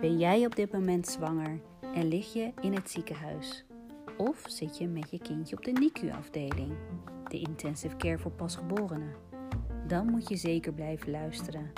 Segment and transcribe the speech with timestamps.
[0.00, 1.60] Ben jij op dit moment zwanger
[1.94, 3.64] en lig je in het ziekenhuis?
[4.16, 6.72] Of zit je met je kindje op de NICU-afdeling,
[7.28, 9.14] de intensive care voor pasgeborenen?
[9.86, 11.72] Dan moet je zeker blijven luisteren.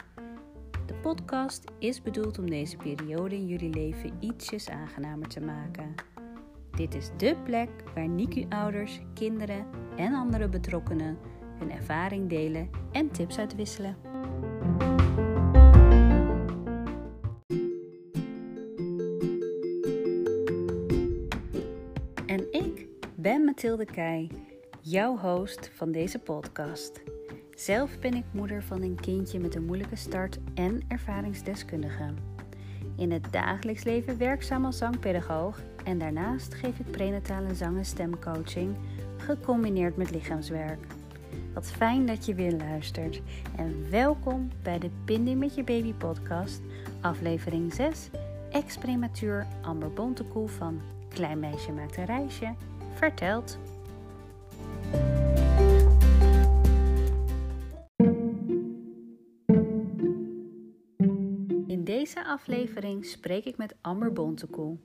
[0.87, 5.95] De podcast is bedoeld om deze periode in jullie leven ietsjes aangenamer te maken.
[6.71, 9.67] Dit is dé plek waar NICU-ouders, kinderen
[9.97, 11.19] en andere betrokkenen
[11.61, 13.97] hun ervaring delen en tips uitwisselen.
[22.27, 24.31] En ik ben Mathilde Keij,
[24.81, 27.03] jouw host van deze podcast.
[27.55, 32.15] Zelf ben ik moeder van een kindje met een moeilijke start en ervaringsdeskundige.
[32.97, 38.77] In het dagelijks leven werkzaam als zangpedagoog en daarnaast geef ik prenatale zang- en stemcoaching
[39.17, 40.87] gecombineerd met lichaamswerk.
[41.69, 43.23] Fijn dat je weer luistert
[43.57, 46.61] en welkom bij de Pinding met je baby podcast,
[47.01, 48.11] aflevering 6,
[48.51, 52.55] ex-prematuur Amber Bontekoe van Klein meisje maakt een reisje,
[52.95, 53.59] vertelt.
[61.67, 64.77] In deze aflevering spreek ik met Amber Bontekoe.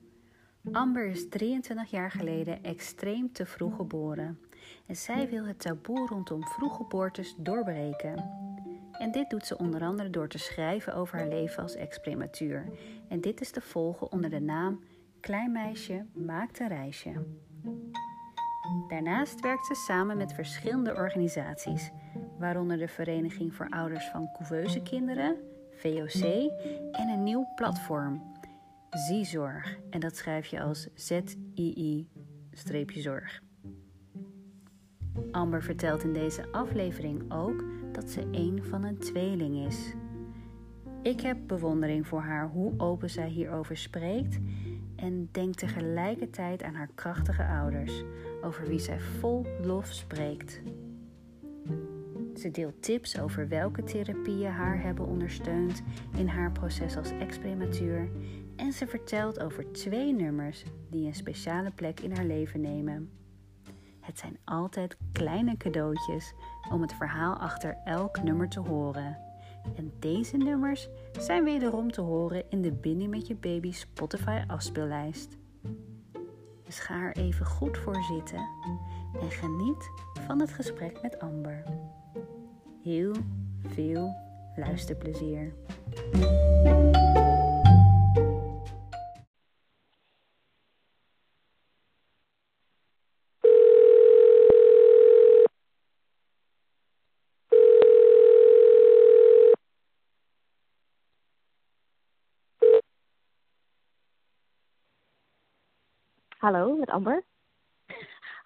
[0.71, 4.39] Amber is 23 jaar geleden extreem te vroeg geboren
[4.85, 8.30] en zij wil het taboe rondom vroeggeboortes doorbreken.
[8.91, 12.66] En dit doet ze onder andere door te schrijven over haar leven als ex-prematuur.
[13.07, 14.83] En dit is te volgen onder de naam
[15.19, 17.25] Klein meisje maakt een reisje.
[18.88, 21.91] Daarnaast werkt ze samen met verschillende organisaties,
[22.38, 25.35] waaronder de Vereniging voor Ouders van Couveuse Kinderen,
[25.72, 26.23] VOC,
[26.91, 28.34] en een nieuw platform,
[28.95, 29.77] Ziezorg.
[29.89, 31.31] En dat schrijf je als Z-I-I-zorg.
[35.31, 39.93] Amber vertelt in deze aflevering ook dat ze een van een tweeling is.
[41.01, 44.39] Ik heb bewondering voor haar hoe open zij hierover spreekt
[44.95, 48.03] en denk tegelijkertijd aan haar krachtige ouders,
[48.41, 50.61] over wie zij vol lof spreekt.
[52.35, 55.84] Ze deelt tips over welke therapieën haar hebben ondersteund
[56.17, 58.09] in haar proces als ex-prematuur
[58.55, 63.09] en ze vertelt over twee nummers die een speciale plek in haar leven nemen.
[63.99, 66.33] Het zijn altijd kleine cadeautjes
[66.71, 69.17] om het verhaal achter elk nummer te horen.
[69.75, 70.89] En deze nummers
[71.19, 75.37] zijn wederom te horen in de Binding met je baby Spotify afspeellijst.
[76.63, 78.47] Dus ga er even goed voor zitten
[79.22, 79.89] en geniet
[80.25, 81.63] van het gesprek met Amber.
[82.83, 83.13] Heel
[83.67, 84.16] veel
[84.55, 85.53] luisterplezier.
[106.45, 107.23] Hallo, met Amber.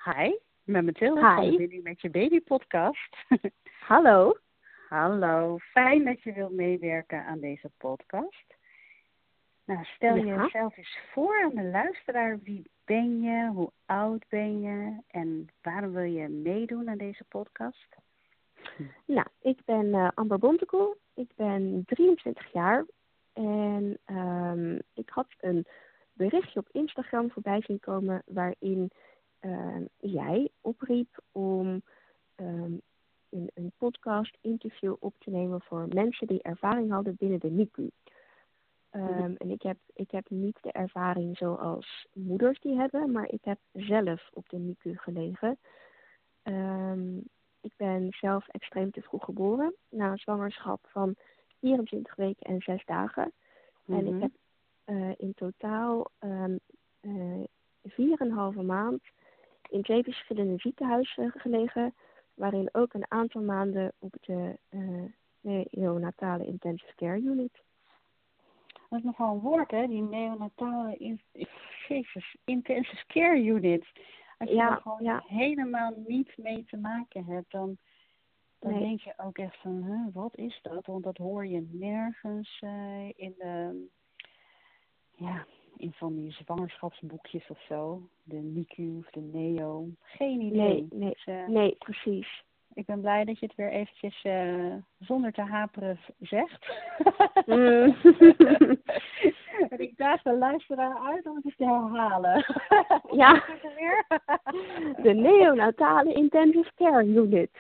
[0.04, 1.36] Hi, met Mathilde Hi.
[1.36, 3.18] van de Binding met je baby podcast.
[3.88, 4.38] Hallo.
[4.90, 8.56] Hallo, fijn dat je wilt meewerken aan deze podcast.
[9.66, 10.44] Nou, stel Ja.
[10.44, 12.40] jezelf eens voor aan de luisteraar.
[12.44, 13.48] Wie ben je?
[13.48, 14.98] Hoe oud ben je?
[15.08, 17.96] En waarom wil je meedoen aan deze podcast?
[19.06, 20.98] Nou, ik ben eh, Amber Bontekoe.
[21.14, 22.86] Ik ben 23 jaar.
[23.34, 25.66] En ehm, ik had een
[26.20, 28.92] berichtje op Instagram voorbij zien komen waarin
[29.40, 31.82] ehm, jij opriep om
[32.36, 32.74] ehm,
[33.30, 37.90] een, een podcast interview op te nemen voor mensen die ervaring hadden binnen de NICU.
[38.90, 43.44] Ehm, en ik heb, ik heb niet de ervaring zoals moeders die hebben, maar ik
[43.44, 45.58] heb zelf op de NICU gelegen.
[47.62, 51.16] Ik ben zelf extreem te vroeg geboren, na een zwangerschap van
[51.60, 53.32] 24 weken en 6 dagen.
[53.88, 54.22] En ik Mhm.
[54.22, 54.32] heb
[55.18, 56.56] in totaal ehm
[57.00, 57.44] eh,
[58.54, 59.02] 4,5 maand
[59.70, 61.94] in twee verschillende ziekenhuizen gelegen,
[62.34, 67.62] waarin ook een aantal maanden op de eh, neonatale intensive care unit.
[68.90, 69.88] Dat is nogal een woord, hè?
[69.88, 71.22] Die neonatale in,
[71.88, 73.88] Jezus, intensive care unit.
[74.38, 75.24] Als je Ja, er gewoon ja.
[75.28, 77.78] helemaal niet mee te maken hebt, dan,
[78.60, 78.80] dan Nee.
[78.82, 80.86] denk je ook echt van, wat is dat?
[80.86, 83.88] Want dat hoor je nergens eh, in de,
[85.20, 85.46] ja,
[85.78, 88.02] in van die zwangerschapsboekjes of zo.
[88.24, 89.88] De NICU of de NEO.
[90.02, 90.60] Geen idee.
[90.60, 92.44] Nee, nee, Dus, eh, nee, precies.
[92.74, 96.68] ik ben blij dat je het weer eventjes eh, zonder te haperen zegt.
[97.46, 97.96] Mm.
[99.70, 102.46] en ik daag de luisteraar uit om het eens te herhalen.
[103.12, 103.44] Ja.
[105.04, 107.52] De neonatale intensive care unit.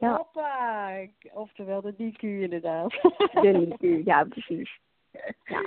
[0.00, 0.16] Ja.
[0.16, 0.90] Hoppa!
[1.32, 2.90] Oftewel de NICU inderdaad.
[3.42, 4.78] De NICU, ja precies.
[5.44, 5.60] Ja.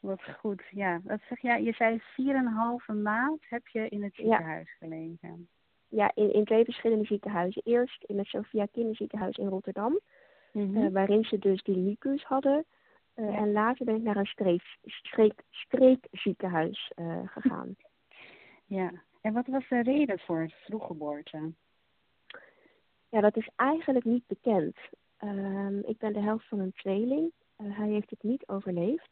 [0.00, 1.00] Wat goed, ja.
[1.04, 1.62] Wat zeg jij?
[1.62, 4.86] Je zei 4,5 maand heb je in het ziekenhuis ja.
[4.86, 5.48] gelegen.
[5.88, 7.62] Ja, in, in twee verschillende ziekenhuizen.
[7.64, 10.00] Eerst in het Sophia Kinderziekenhuis in Rotterdam.
[10.52, 12.64] Mm waarin ze dus die NICU's hadden.
[13.16, 17.76] Uh, En later ben ik naar een streek, streek, streekziekenhuis uh, gegaan.
[18.68, 21.52] Ja, en wat was de reden voor het vroeggeboorte?
[23.08, 24.76] Ja, dat is eigenlijk niet bekend.
[25.20, 27.32] Um, ik ben de helft van een tweeling.
[27.56, 29.10] Hij heeft het niet overleefd.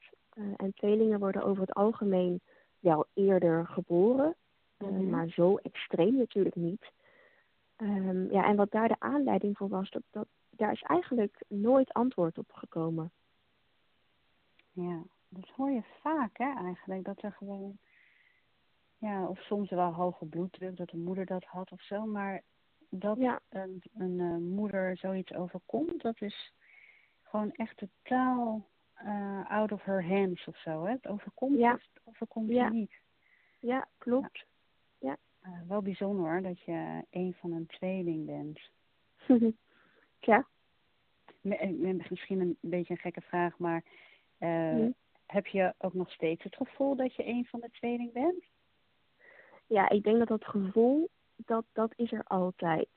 [0.57, 2.41] En tweelingen worden over het algemeen
[2.79, 4.35] wel eerder geboren.
[4.79, 6.93] Mm Maar zo extreem natuurlijk niet.
[7.77, 11.93] Um, ja, en wat daar de aanleiding voor was, dat, dat, daar is eigenlijk nooit
[11.93, 13.13] antwoord op gekomen.
[14.73, 17.05] Ja, dat hoor je vaak hè, eigenlijk.
[17.05, 17.79] Dat er gewoon,
[18.99, 22.07] ja, of soms wel hoge bloeddruk, dat de moeder dat had of zo.
[22.07, 22.43] Maar
[22.89, 23.41] dat ja.
[23.49, 26.53] een, een uh, moeder zoiets overkomt, dat is
[27.23, 28.67] gewoon echt totaal
[29.05, 30.85] uh, out of her hands of zo.
[30.85, 30.91] Hè?
[30.91, 31.73] Het overkomt ja.
[31.73, 32.69] het overkomt ja.
[32.69, 32.93] niet.
[33.61, 34.45] Ja, klopt.
[34.99, 35.17] Ja.
[35.47, 38.61] Uh, wel bijzonder hoor, dat je een van een tweeling bent.
[40.31, 40.47] ja.
[42.09, 43.85] Misschien een beetje een gekke vraag, maar
[44.39, 44.87] uh,
[45.27, 48.45] Heb je ook nog steeds het gevoel dat je een van de tweeling bent?
[49.67, 52.89] Ja, ik denk dat dat gevoel, dat, dat is er altijd.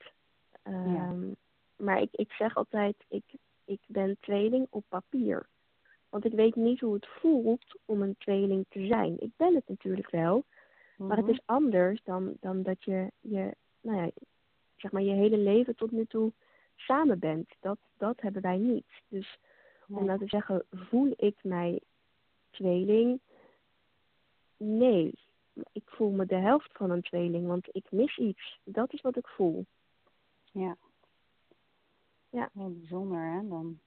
[0.62, 1.34] Um, ja.
[1.76, 3.24] Maar ik, ik zeg altijd, ik,
[3.64, 5.46] ik ben tweeling op papier.
[6.08, 9.20] Want ik weet niet hoe het voelt om een tweeling te zijn.
[9.20, 10.44] Ik ben het natuurlijk wel, mm
[10.96, 11.06] -hmm.
[11.06, 11.34] maar het mhm.
[11.34, 14.10] is anders dan, dan dat je, je, nou ja,
[14.76, 16.32] zeg maar je hele leven tot nu toe
[16.76, 17.48] samen bent.
[17.60, 18.86] Dat, dat hebben wij niet.
[19.08, 19.38] Dus
[19.88, 21.80] om nou te zeggen, voel ik mij
[22.50, 23.20] tweeling?
[24.56, 25.14] Nee,
[25.72, 28.60] ik voel me de helft van een tweeling, want ik mis iets.
[28.64, 29.66] Dat is wat ik voel.
[30.52, 30.76] Ja.
[32.30, 32.50] Ja.
[32.52, 33.78] Heel bijzonder, hè, dan.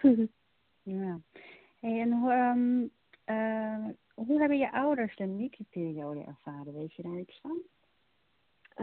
[0.86, 1.20] ja.
[1.80, 2.90] Hey, en hoe, um,
[3.26, 6.74] uh, hoe hebben je ouders de Niki-periode ervaren?
[6.74, 7.58] Weet je daar iets van?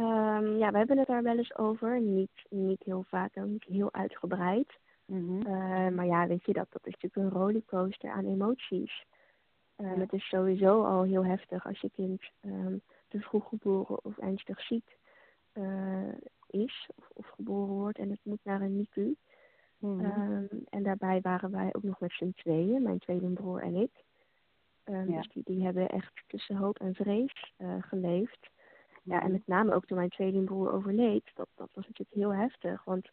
[0.03, 2.01] Um, ja, we hebben het daar wel eens over.
[2.01, 4.79] Niet, niet heel vaak en niet heel uitgebreid.
[5.05, 5.41] Mm
[5.95, 9.05] maar ja, weet je, dat, dat is natuurlijk een rollercoaster aan emoties.
[9.77, 14.17] Uh, Het is sowieso al heel heftig als je kind um, te vroeg geboren of
[14.17, 14.97] ernstig ziek
[15.53, 16.13] uh,
[16.47, 19.15] is of, of, geboren wordt en het moet naar een NICU.
[19.83, 20.33] Mm -hmm.
[20.33, 24.03] um, en daarbij waren wij ook nog met z'n tweeën, mijn tweelingbroer en ik.
[24.85, 25.17] Um, ja.
[25.17, 28.49] Dus die, die hebben echt tussen hoop en vrees uh, geleefd.
[29.03, 32.83] Ja, en met name ook toen mijn tweelingbroer overleed, dat, dat was natuurlijk heel heftig.
[32.83, 33.09] Want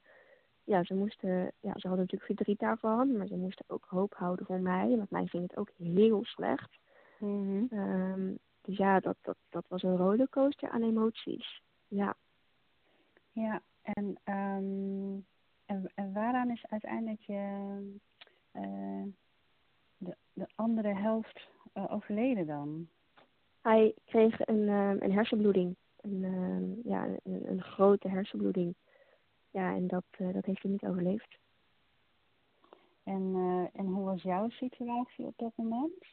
[0.65, 4.47] ja, ze moesten, ja, ze hadden natuurlijk verdriet daarvan, maar ze moesten ook hoop houden
[4.47, 4.97] voor mij.
[4.97, 6.79] Want mij ging het ook heel slecht.
[7.19, 7.79] Mm -hmm.
[7.79, 11.63] um, dus ja, dat, dat, dat was een rollercoaster aan emoties.
[11.89, 12.15] Ja.
[13.33, 15.27] Ja, en, um,
[15.71, 17.81] en, en waaraan is uiteindelijk je,
[18.53, 19.05] uh,
[19.97, 22.89] de, de andere helft uh, overleden dan?
[23.61, 25.77] Hij kreeg een, uh, een hersenbloeding.
[26.01, 28.75] Een, ja, een, een grote hersenbloeding
[29.51, 31.39] ja, en dat, uh, dat heeft hij niet overleefd.
[33.03, 33.35] En,
[33.73, 36.05] en hoe was jouw situatie op dat moment?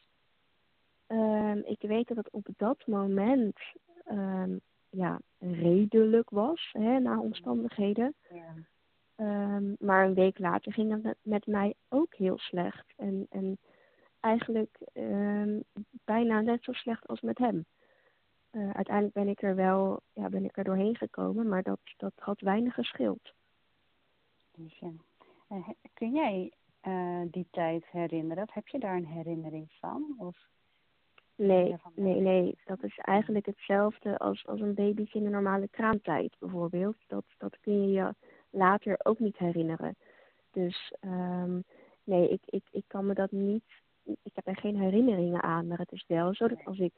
[1.06, 3.58] Um, ik weet dat het op dat moment
[4.90, 8.14] ja, redelijk was, hè, naar omstandigheden.
[8.30, 8.54] Ja.
[9.20, 12.92] Um, maar een week later ging het met, met mij ook heel slecht.
[12.96, 13.58] En, en
[14.20, 14.78] eigenlijk
[16.04, 17.64] bijna net zo slecht als met hem.
[18.52, 22.12] Uh, uiteindelijk ben ik er wel ja, ben ik er doorheen gekomen, maar dat, dat
[22.16, 23.32] had weinig geschild.
[24.56, 24.90] Dus ja.
[25.52, 26.52] Uh, kun jij
[26.86, 28.42] uh, die tijd herinneren?
[28.42, 30.14] Of heb je daar een herinnering van?
[30.18, 30.36] Of
[31.34, 32.58] nee, nee, nee.
[32.64, 36.96] Dat is eigenlijk hetzelfde als, als een babytje in de normale kraamtijd bijvoorbeeld.
[37.06, 38.14] Dat, dat kun je je
[38.50, 39.96] later ook niet herinneren.
[40.52, 41.64] Dus um,
[42.04, 43.64] nee, ik, ik, ik kan me dat niet.
[44.02, 46.92] Ik heb er geen herinneringen aan, maar het is wel zo dat als ik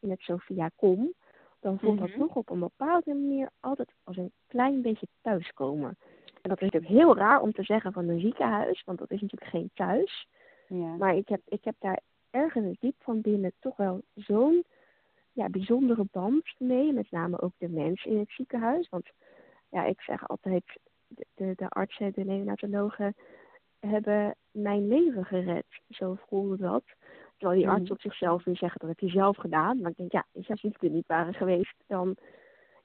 [0.00, 1.12] in het Sophia kom,
[1.60, 2.26] dan voelt dat mm -hmm.
[2.26, 5.96] toch op een bepaalde manier altijd als een klein beetje thuiskomen.
[6.42, 9.20] En dat is natuurlijk heel raar om te zeggen van een ziekenhuis, want dat is
[9.20, 10.28] natuurlijk geen thuis.
[10.68, 10.96] Ja.
[10.96, 14.64] Maar ik heb, ik heb daar ergens diep van binnen toch wel zo'n
[15.32, 16.92] ja, bijzondere band mee.
[16.92, 18.88] Met name ook de mensen in het ziekenhuis.
[18.88, 19.10] Want
[19.68, 20.64] ja, ik zeg altijd,
[21.34, 23.14] de, de, artsen, de neonatologen
[23.80, 25.66] hebben mijn leven gered.
[25.88, 26.84] Zo voelde dat.
[27.36, 27.90] Terwijl die arts mm.
[27.90, 29.80] op zichzelf wil zeggen, dat heb je zelf gedaan.
[29.80, 32.16] Maar ik denk, ja, als ziekte niet waren geweest, dan,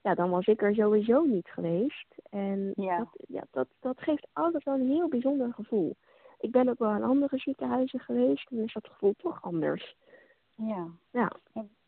[0.02, 2.14] ja, dan was ik er sowieso niet geweest.
[2.30, 2.98] En ja.
[2.98, 5.96] Dat, ja, dat, dat geeft altijd wel een heel bijzonder gevoel.
[6.38, 9.96] Ik ben ook wel aan andere ziekenhuizen geweest en is dat gevoel toch anders.
[10.54, 10.86] Ja.
[11.10, 11.32] ja.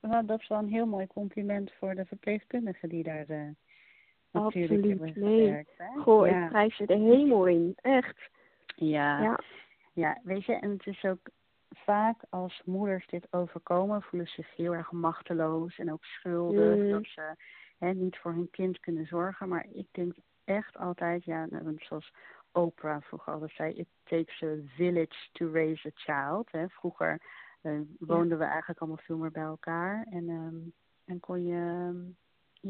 [0.00, 3.48] Nou, dat is wel een heel mooi compliment voor de verpleegkundigen die daar uh,
[4.32, 5.66] Absoluut, nee.
[5.98, 8.30] Goh, ik prijs je de hemel in, echt.
[8.76, 9.22] Ja.
[9.22, 9.40] ja.
[9.92, 11.30] Ja, weet je, en het is ook
[11.68, 16.90] vaak als moeders dit overkomen, voelen ze zich heel erg machteloos en ook schuldig mm.
[16.90, 17.34] dat ze
[17.78, 19.48] hè, niet voor hun kind kunnen zorgen.
[19.48, 22.12] Maar ik denk echt altijd, ja, nou, zoals
[22.52, 26.50] Oprah vroeger altijd zei, it takes a village to raise a child.
[26.50, 26.68] Hè.
[26.68, 27.20] Vroeger
[27.62, 30.72] uh, woonden we eigenlijk allemaal veel meer bij elkaar en, um,
[31.04, 32.16] en kon je um,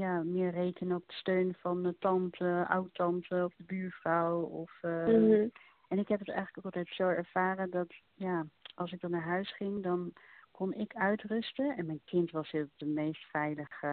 [0.02, 4.40] ja, meer rekenen op de steun van de tante, oud-tante of de buurvrouw.
[4.40, 5.50] Of, uh, mm-hmm.
[5.88, 9.23] En ik heb het eigenlijk ook altijd zo ervaren dat, ja, als ik dan naar
[9.23, 10.12] huis ging, dan
[10.50, 11.76] kon ik uitrusten.
[11.76, 13.87] En mijn kind was heel de meest veilige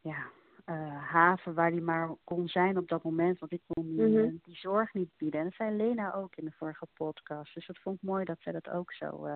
[0.00, 0.26] ja,
[0.66, 3.38] uh, haven waar hij maar kon zijn op dat moment.
[3.38, 5.40] Want ik kon die, mm die zorg niet bieden.
[5.40, 7.54] En dat zei Lena ook in de vorige podcast.
[7.54, 9.26] Dus dat vond ik mooi dat zij dat ook zo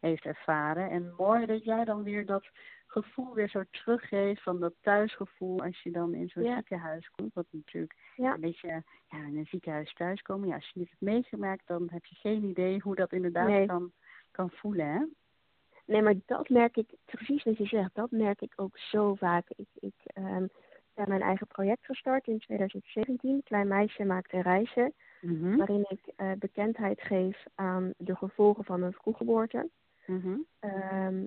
[0.00, 0.90] heeft ervaren.
[0.90, 2.48] En mooi dat jij dan weer dat
[2.90, 7.34] gevoel weer zo teruggeeft van dat thuisgevoel als je dan in zo'n ziekenhuis komt.
[7.34, 8.34] Wat natuurlijk ja.
[8.34, 10.48] een beetje ja, in een ziekenhuis thuiskomen.
[10.48, 13.92] Ja, als je niet hebt meegemaakt, dan heb je geen idee hoe dat inderdaad kan,
[14.30, 14.86] kan voelen.
[14.86, 15.04] Hè?
[15.84, 19.46] Nee, maar dat merk ik, precies wat je zegt, dat merk ik ook zo vaak.
[19.56, 20.48] Ik, ik um,
[20.94, 23.42] heb mijn eigen project gestart in 2017.
[23.44, 24.92] Klein meisje maakt een reisje.
[25.20, 25.56] Mhm.
[25.56, 29.68] Waarin ik uh, bekendheid geef aan de gevolgen van een vroeggeboorte.
[30.08, 30.46] Mm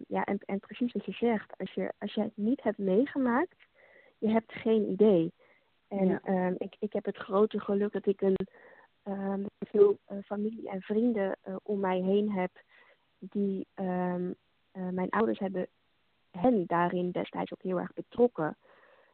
[0.08, 3.56] ja, en, en precies wat je zegt, als je, als je het niet hebt meegemaakt,
[4.18, 5.34] je hebt geen idee.
[5.88, 6.48] En ja.
[6.48, 8.48] um, ik, ik heb het grote geluk dat ik een
[9.04, 12.52] um, veel uh, familie en vrienden uh, om mij heen heb
[13.20, 14.16] die uh,
[14.72, 15.68] mijn ouders hebben
[16.32, 18.58] hen daarin destijds ook heel erg betrokken.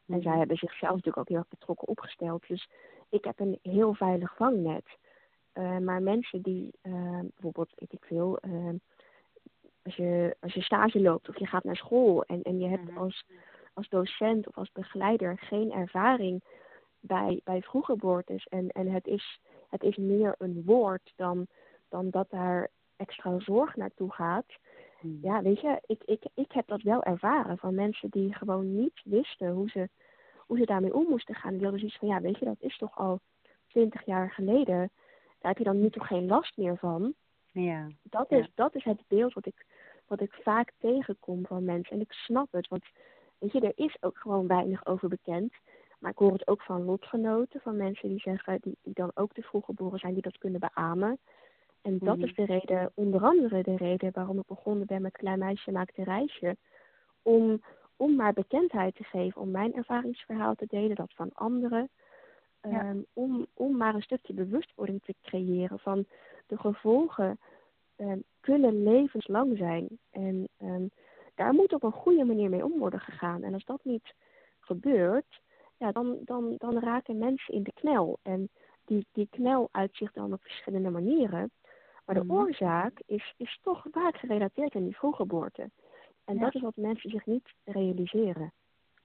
[0.08, 0.38] En zij mhm.
[0.38, 2.48] hebben zichzelf natuurlijk ook heel erg betrokken opgesteld.
[2.48, 2.70] Dus
[3.10, 4.86] ik heb een heel veilig vangnet.
[5.82, 8.40] Maar mensen die bijvoorbeeld, weet ik veel,
[9.88, 12.90] als, je, als je stage loopt of je gaat naar school en, en je hebt
[12.90, 12.98] mhm.
[12.98, 13.26] als,
[13.74, 16.44] als docent of als begeleider geen ervaring
[17.00, 19.40] bij, bij vroeggeboortes en, en het, is,
[19.70, 21.48] het is meer een woord dan,
[21.90, 24.46] dan dat daar extra zorg naartoe gaat.
[25.00, 25.20] Hmm.
[25.22, 29.02] Ja, weet je, ik, ik, ik heb dat wel ervaren van mensen die gewoon niet
[29.04, 29.90] wisten hoe ze,
[30.38, 31.54] hoe ze daarmee om moesten gaan.
[31.54, 33.20] Die hadden zoiets van, ja, weet je, dat is toch al
[33.68, 34.92] twintig jaar geleden.
[35.40, 37.14] Daar heb je dan nu toch geen last meer van.
[37.52, 37.88] Ja.
[38.04, 39.66] Dat, is, dat is het beeld wat ik,
[40.08, 41.96] wat ik vaak tegenkom van mensen.
[41.96, 42.84] En ik snap het, want
[43.38, 45.54] weet je, er is ook gewoon weinig over bekend.
[46.00, 49.34] Maar ik hoor het ook van lotgenoten, van mensen die zeggen, die, die dan ook
[49.34, 51.18] te vroeg geboren zijn, die dat kunnen beamen.
[51.82, 52.46] En dat is mhm.
[52.46, 56.04] de reden, onder andere de reden waarom ik begonnen ben met Klein Meisje Maakt een
[56.04, 56.58] Reisje.
[57.22, 57.62] Om,
[57.96, 61.90] om maar bekendheid te geven, om mijn ervaringsverhaal te delen, dat van anderen.
[62.62, 66.06] Ehm, om, om maar een stukje bewustwording te creëren van
[66.48, 67.40] de gevolgen
[67.98, 69.88] um, kunnen levenslang zijn.
[70.12, 70.90] En um,
[71.36, 73.44] daar moet op een goede manier mee om worden gegaan.
[73.44, 74.14] En als dat niet
[74.60, 75.42] gebeurt,
[75.78, 78.20] ja, dan, dan, dan raken mensen in de knel.
[78.22, 78.50] En
[78.86, 81.52] die, die knel uitzicht dan op verschillende manieren.
[82.06, 82.32] Maar de mhm.
[82.34, 85.70] oorzaak is, is toch vaak gerelateerd aan die vroeggeboorte.
[86.26, 88.54] En dat is wat mensen zich niet realiseren.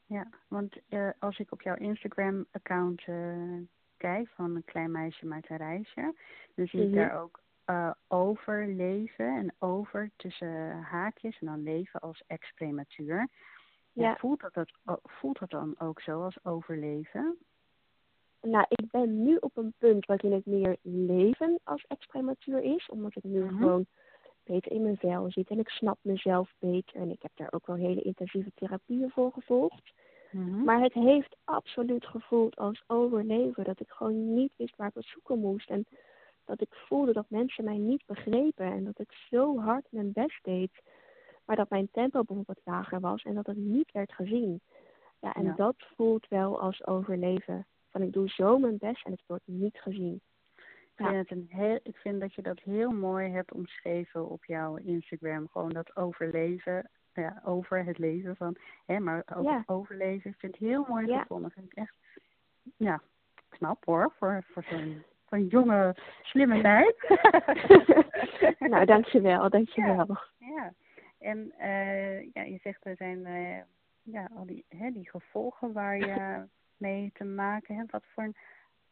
[0.07, 3.61] Ja, want uh, als ik op jouw Instagram-account uh,
[3.97, 6.15] kijk van een klein meisje maakt een reisje,
[6.55, 6.97] dan zie ik mhm.
[6.97, 13.28] daar ook uh, overleven en over tussen haakjes en dan leven als ex-prematuur.
[13.92, 14.16] Ja.
[14.16, 17.38] Voelt, dat, dat, voelt dat dan ook zo als overleven?
[18.42, 22.88] nou, ik ben nu op een punt waarin het meer leven als ex-prematuur is.
[22.88, 23.57] Omdat ik nu mhm.
[23.57, 23.87] gewoon
[24.45, 26.97] beter in mijn vel zit en ik snap mezelf beter.
[26.97, 29.92] En ik heb daar ook wel hele intensieve therapieën voor gevolgd.
[30.31, 30.64] Mhm.
[30.64, 33.64] Maar het heeft absoluut gevoeld als overleven.
[33.64, 35.71] Dat ik gewoon niet wist waar ik het zoeken moest.
[35.71, 35.87] En
[36.45, 38.67] dat ik voelde dat mensen mij niet begrepen.
[38.67, 40.71] En dat ik zo hard mijn best deed.
[41.45, 44.61] Maar dat mijn tempo bijvoorbeeld lager was en dat het niet werd gezien.
[45.21, 49.23] Ja, en dat voelt wel als overleven van ik doe zo mijn best en het
[49.27, 50.21] wordt niet gezien.
[50.97, 54.45] Ik, vind het een heel, ik vind dat je dat heel mooi hebt omschreven op
[54.45, 55.49] jouw Instagram.
[55.49, 58.57] Gewoon dat overleven, ja, over het leven van,
[58.87, 60.31] hè, maar over overleven.
[60.31, 61.21] Ik vind het heel mooi ja.
[61.21, 61.51] gevonden.
[61.51, 61.97] Vind ik echt,
[62.77, 63.03] ja,
[63.49, 66.97] knap hoor, voor, voor zo'n van jonge, slimme meid.
[68.73, 70.07] nou, dankjewel, dankjewel.
[70.39, 70.73] Ja, ja.
[71.19, 73.62] en uh, ja, je zegt er zijn uh,
[74.03, 76.45] ja, al die, hè, die gevolgen waar je
[76.87, 77.91] mee te maken hebt?
[77.91, 78.33] Wat voor,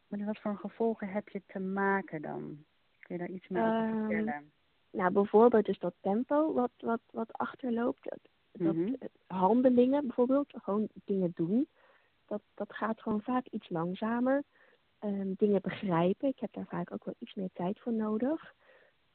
[0.06, 2.64] met wat voor gevolgen heb je te maken dan?
[2.98, 4.50] Kun je daar iets meer over ehm, vertellen?
[4.90, 8.04] Nou, bijvoorbeeld dus dat tempo wat, wat, wat achterloopt.
[8.04, 8.18] Dat,
[8.52, 8.92] dat mhm.
[9.26, 11.68] handelingen bijvoorbeeld, gewoon dingen doen.
[12.26, 14.42] Dat, dat gaat gewoon vaak iets langzamer.
[15.04, 16.28] Um, dingen begrijpen.
[16.28, 18.54] Ik heb daar vaak ook wel iets meer tijd voor nodig.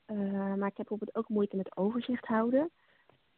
[0.08, 2.72] Uh, maar ik heb bijvoorbeeld ook moeite met overzicht houden.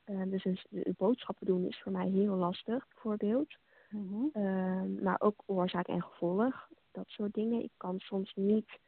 [0.06, 0.60] Uh, dus een,
[0.98, 3.56] boodschappen doen is voor mij heel lastig, bijvoorbeeld.
[3.90, 4.26] Mhm.
[4.34, 7.64] Ehm, maar ook oorzaak en gevolg, dat soort dingen.
[7.64, 8.80] Ik kan soms niet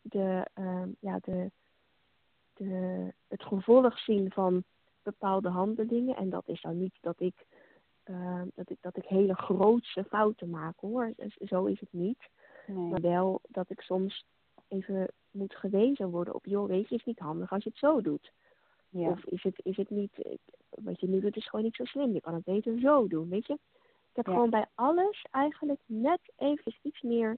[0.00, 1.50] de, ehm, ja, de,
[2.54, 4.64] de, het gevolg zien van
[5.02, 6.16] bepaalde handelingen.
[6.16, 7.46] En dat is dan niet dat ik,
[8.02, 11.12] ehm, dat ik, dat ik hele grootse fouten maak hoor.
[11.44, 12.28] Zo is het niet.
[12.74, 12.88] Nee.
[12.88, 14.26] Maar wel dat ik soms
[14.68, 18.00] even moet gewezen worden op, joh, weet je, is niet handig als je het zo
[18.00, 18.32] doet.
[18.88, 19.08] Ja.
[19.08, 22.12] Of is het, is het niet, wat je nu doet is gewoon niet zo slim.
[22.12, 23.58] Je kan het beter zo doen, weet je.
[24.10, 27.36] Ik heb gewoon bij alles eigenlijk net even iets meer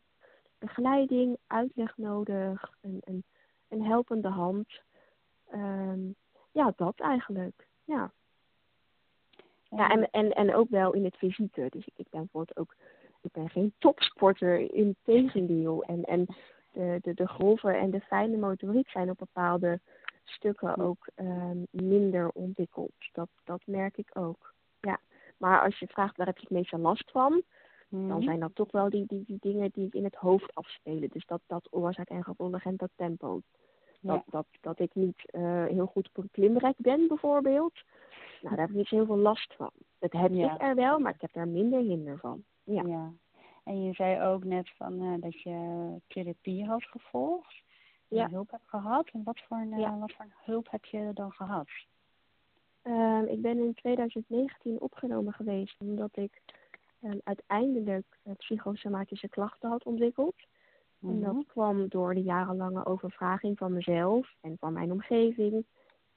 [0.59, 3.25] begeleiding, uitleg nodig, een, een,
[3.69, 4.69] een helpende hand.
[5.55, 6.15] Um,
[6.53, 7.67] ja, dat eigenlijk.
[7.85, 8.13] Ja.
[9.69, 11.67] Ja, en, en, en ook wel in het fysieke.
[11.71, 12.77] Dus ik, ik ben bijvoorbeeld ook,
[13.23, 15.83] ik ben geen topsporter, in tegendeel.
[15.83, 16.27] En, en
[16.73, 19.81] de, de, de grove en de fijne motoriek zijn op bepaalde
[20.25, 22.93] stukken ook um, minder ontwikkeld.
[23.13, 24.55] Dat, dat merk ik ook.
[24.81, 25.01] Ja.
[25.37, 27.43] Maar als je vraagt waar heb je het meeste last van,
[27.89, 28.23] dan mhm.
[28.23, 31.09] zijn dat toch wel die, die, die dingen die in het hoofd afspelen.
[31.09, 33.41] Dus dat, dat oorzaak en gevolg en dat tempo.
[34.01, 37.75] Dat, dat, dat ik niet uh, heel goed op een klimrek ben, bijvoorbeeld.
[38.41, 39.71] Nou, daar heb ik niet zo heel veel last van.
[39.99, 42.45] Dat heb ik er wel, maar ik heb daar minder hinder van.
[42.65, 42.83] Ja.
[42.87, 43.13] ja.
[43.65, 47.63] En je zei ook net van, uh, dat je therapie had gevolgd.
[48.09, 48.29] Ja.
[48.29, 49.09] hulp hebt gehad.
[49.13, 51.69] En wat voor, een, uh, wat voor hulp heb je dan gehad?
[52.85, 56.41] Uh, ik ben in 2019 opgenomen geweest omdat ik
[57.03, 60.35] um, uiteindelijk psychosomatische klachten had ontwikkeld.
[61.03, 61.43] En dat mhm.
[61.47, 65.53] kwam door de jarenlange overvraging van mezelf en van mijn omgeving.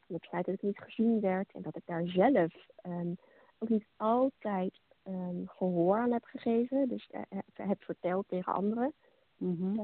[0.07, 2.53] En het feit dat ik niet gezien werd en dat ik daar zelf
[2.87, 3.15] um,
[3.59, 6.87] ook niet altijd um, gehoor aan heb gegeven.
[6.87, 8.93] Dus uh, heb verteld tegen anderen.
[9.37, 9.79] Mm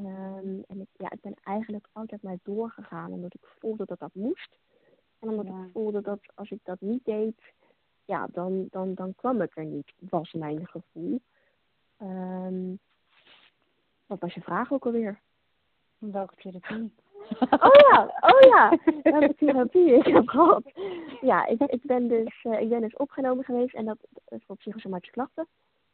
[0.68, 4.58] en ik, ja, ik ben eigenlijk altijd maar doorgegaan omdat ik voelde dat dat moest.
[5.20, 7.54] En omdat ik voelde dat als ik dat niet deed,
[8.06, 11.22] ja, dan, dan, dan kwam ik er niet, was mijn gevoel.
[12.02, 12.80] Um,
[14.06, 15.22] wat was je vraag ook alweer?
[15.98, 16.94] Welke therapie?
[17.68, 18.78] Oh ja, oh ja,
[19.12, 20.64] welke therapie ik heb gehad.
[21.22, 23.98] Ja, ik, ik, ben dus, uh, ik ben dus opgenomen geweest en dat
[24.46, 25.48] voor psychosomatische klachten.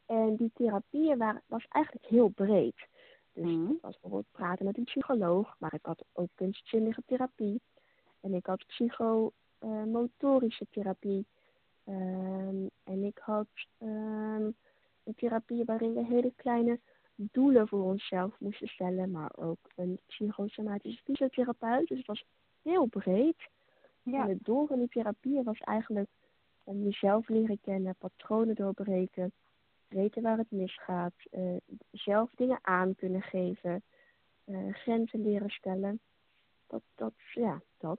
[0.06, 2.86] En die therapieën waren, was eigenlijk heel breed.
[3.32, 3.70] Dus mm.
[3.70, 7.60] ik was bijvoorbeeld praten met een psycholoog, maar ik had ook kunstzinnige therapie.
[8.20, 11.26] En ik had psychomotorische therapie.
[11.88, 13.46] Um, en ik had
[13.78, 14.54] um,
[15.04, 16.80] een therapie waarin we hele kleine
[17.20, 21.88] doelen voor onszelf moesten stellen, maar ook een psychosomatische fysiotherapeut.
[21.88, 22.24] Dus het was
[22.62, 23.48] heel breed.
[24.02, 24.22] Ja.
[24.22, 26.08] En het doel van die therapie was eigenlijk
[26.64, 29.32] om jezelf leren kennen, patronen doorbreken,
[29.88, 31.56] weten waar het misgaat, uh,
[31.90, 33.82] zelf dingen aan kunnen geven,
[34.44, 36.00] uh, grenzen leren stellen.
[36.66, 37.98] Dat, dat, ja, dat.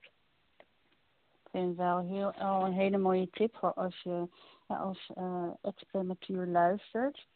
[1.44, 4.28] Ik vind wel heel, al een hele mooie tip voor als je
[4.68, 7.28] als uh, ex-prematuur luistert.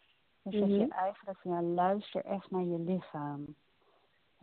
[0.43, 0.91] Dan zeg je mhm.
[0.91, 3.55] eigenlijk van ja, luister echt naar je lichaam.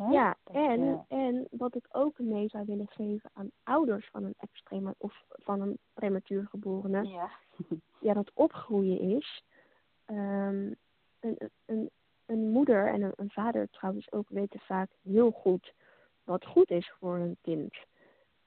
[0.09, 4.63] Ja, en, en wat ik ook mee zou willen geven aan ouders van een ex
[4.99, 7.31] of van een prematuur geborene, ja.
[8.07, 9.45] ja, dat opgroeien is.
[10.07, 10.77] Um,
[11.21, 11.91] een, een,
[12.27, 15.75] een moeder en een, een, vader trouwens ook weten vaak heel goed
[16.25, 17.75] wat goed is voor een kind.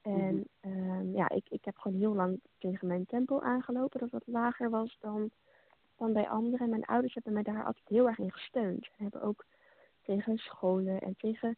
[0.02, 4.26] En um, ja, ik, ik heb gewoon heel lang tegen mijn tempo aangelopen, dat wat
[4.26, 5.30] lager was dan
[6.12, 6.68] bij anderen.
[6.68, 8.84] Mijn ouders hebben mij daar altijd heel erg in gesteund.
[8.84, 9.44] En hebben ook
[10.02, 11.56] tegen scholen en tegen,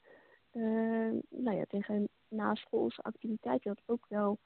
[0.52, 4.38] uh, nou ja, tegen naschoolse activiteiten dat ook wel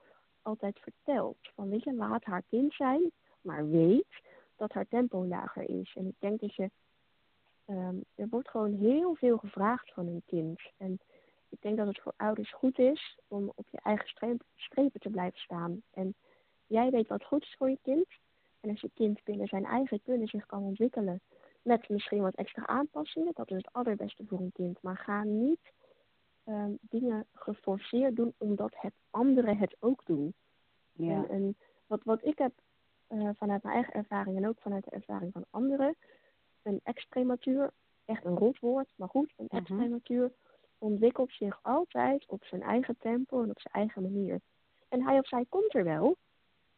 [0.43, 1.37] altijd verteld.
[1.55, 3.11] Van weet je, laat haar kind zijn,
[3.41, 4.23] maar weet
[4.57, 5.95] dat haar tempo lager is.
[5.97, 6.71] En ik denk dat je,
[7.67, 10.61] um, er wordt gewoon heel veel gevraagd van een kind.
[10.77, 11.01] En
[11.49, 14.09] ik denk dat het voor ouders goed is om op je eigen
[14.55, 15.83] strepen te blijven staan.
[15.91, 16.15] En
[16.67, 18.07] jij weet wat goed is voor je kind.
[18.61, 21.21] En als je kind binnen zijn eigen kunnen zich kan ontwikkelen,
[21.63, 24.83] met misschien wat extra aanpassingen, dat is het allerbeste voor een kind.
[24.83, 25.73] Maar ga niet
[26.45, 30.35] um, dingen geforceerd doen omdat het anderen het ook doen.
[30.93, 31.13] Ja.
[31.13, 32.53] En, en wat, wat ik heb
[33.09, 35.97] uh, vanuit mijn eigen ervaring en ook vanuit de ervaring van anderen,
[36.63, 37.71] een ex-prematuur,
[38.05, 39.57] echt een rotwoord, maar goed, een mhm.
[39.57, 40.33] ex-prematuur
[40.79, 44.41] ontwikkelt zich altijd op zijn eigen tempo en op zijn eigen manier.
[44.89, 46.17] En hij of zij komt er wel,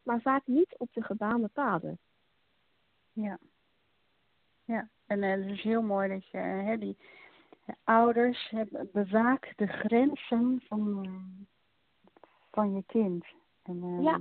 [0.03, 1.99] maar vaak niet op de gebaande paden.
[3.12, 3.38] Ja.
[4.65, 6.97] Ja, en uh, het is heel mooi dat je uh, die
[7.85, 11.07] ouders hebben, bewaak de grenzen van,
[12.51, 13.27] van je kind.
[13.62, 14.19] En, uh, ja.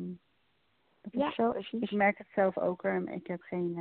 [1.01, 2.83] Dat is ja, zo, ik merk het zelf ook.
[2.83, 3.73] Uh, ik heb geen,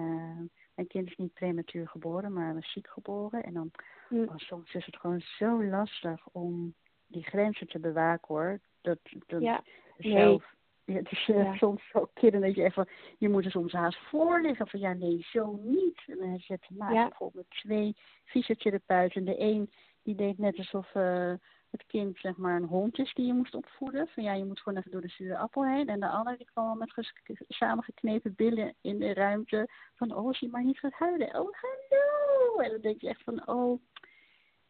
[0.74, 3.42] mijn kind is niet prematuur geboren, maar ziek geboren.
[3.42, 3.70] En dan
[4.08, 4.22] mm.
[4.22, 6.74] oh, soms is het gewoon zo lastig om
[7.06, 8.60] die grenzen te bewaken hoor.
[8.80, 9.62] Dat, dat ja.
[9.98, 12.88] zelf het is uh, soms zo kinderen dat je even,
[13.18, 16.02] je moet er soms haast voor liggen van ja nee, zo niet.
[16.06, 17.08] En hij zet maar ja.
[17.08, 19.24] bijvoorbeeld twee fysiotherapeuten.
[19.24, 19.70] De een
[20.02, 21.32] die deed net alsof uh,
[21.70, 24.08] het kind zeg maar een hond is die je moest opvoeden.
[24.08, 25.88] Van ja, je moet gewoon even door de zure appel heen.
[25.88, 27.12] En de ander die kwam al met
[27.48, 29.68] samengeknepen billen in de ruimte.
[29.94, 31.28] Van oh, als je maar niet gaat huilen.
[31.28, 32.58] Oh, hallo!
[32.58, 33.80] En dan denk je echt van oh,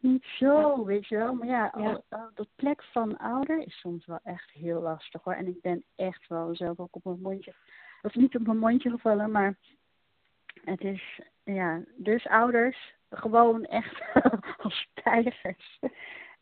[0.01, 1.35] niet zo, weet je wel.
[1.35, 2.31] Maar ja, ja.
[2.35, 5.35] de plek van ouder is soms wel echt heel lastig hoor.
[5.35, 7.55] En ik ben echt wel zelf ook op mijn mondje,
[8.03, 9.57] of niet op mijn mondje gevallen, maar
[10.65, 14.03] het is, ja, dus ouders gewoon echt
[14.65, 15.79] als tijgers.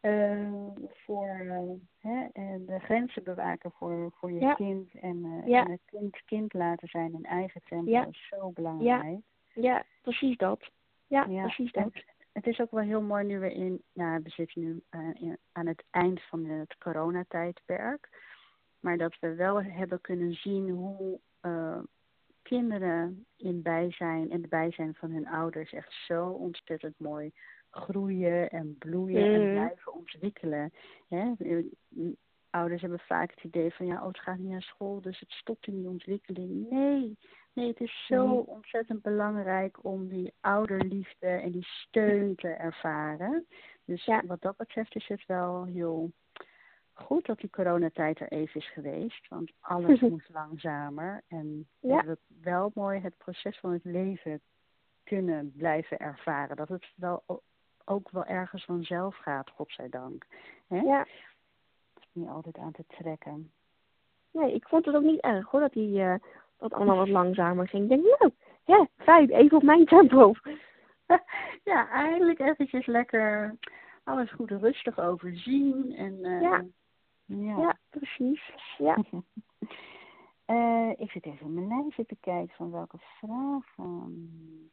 [0.02, 5.64] Uh, voor uh, hè, en de grenzen bewaken voor, voor je kind en, uh, ja.
[5.64, 9.20] en het kind kind laten zijn in eigen tempo is zo belangrijk.
[9.54, 10.70] Ja, precies dat.
[11.06, 11.92] Ja, precies dat
[12.38, 15.66] het is ook wel heel mooi nu we in, nou, we zitten nu uh, aan
[15.66, 18.08] het eind van het coronatijdperk.
[18.80, 21.78] Maar dat we wel hebben kunnen zien hoe uh,
[22.42, 27.32] kinderen in bijzijn en de bijzijn van hun ouders echt zo ontzettend mooi
[27.70, 29.52] groeien en bloeien en mm.
[29.52, 30.72] blijven ontwikkelen.
[31.08, 31.32] Hè?
[32.50, 35.30] Ouders hebben vaak het idee van ja, oh, het gaat niet naar school, dus het
[35.30, 36.70] stopt in die ontwikkeling.
[36.70, 37.16] Nee,
[37.58, 43.46] Nee, het is zo ontzettend belangrijk om die ouderliefde en die steun te ervaren.
[43.84, 44.22] Dus ja.
[44.26, 46.10] wat dat betreft is het wel heel
[46.92, 49.28] goed dat die coronatijd er even is geweest.
[49.28, 51.22] Want alles moest langzamer.
[51.28, 54.40] En we hebben wel mooi het proces van het leven
[55.04, 56.56] kunnen blijven ervaren.
[56.56, 57.22] Dat het wel
[57.84, 60.26] ook wel ergens vanzelf gaat, godzijdank.
[60.68, 60.80] Hè?
[60.80, 61.06] Ja.
[62.18, 63.50] Niet altijd aan te trekken.
[64.30, 66.14] Nee, ik vond het ook niet erg hoor, dat die uh,
[66.58, 67.82] dat allemaal wat langzamer ging.
[67.82, 68.32] Ik denk, nou,
[68.64, 70.32] ja, fijn, even op mijn tempo.
[71.72, 73.56] ja, eigenlijk eventjes lekker
[74.04, 75.94] alles goed rustig overzien.
[75.96, 76.64] En, uh, ja.
[77.24, 77.58] ja.
[77.58, 78.52] ja, precies.
[78.78, 78.96] Ja.
[80.46, 84.10] uh, ik zit even in mijn lijstje te kijken van welke vragen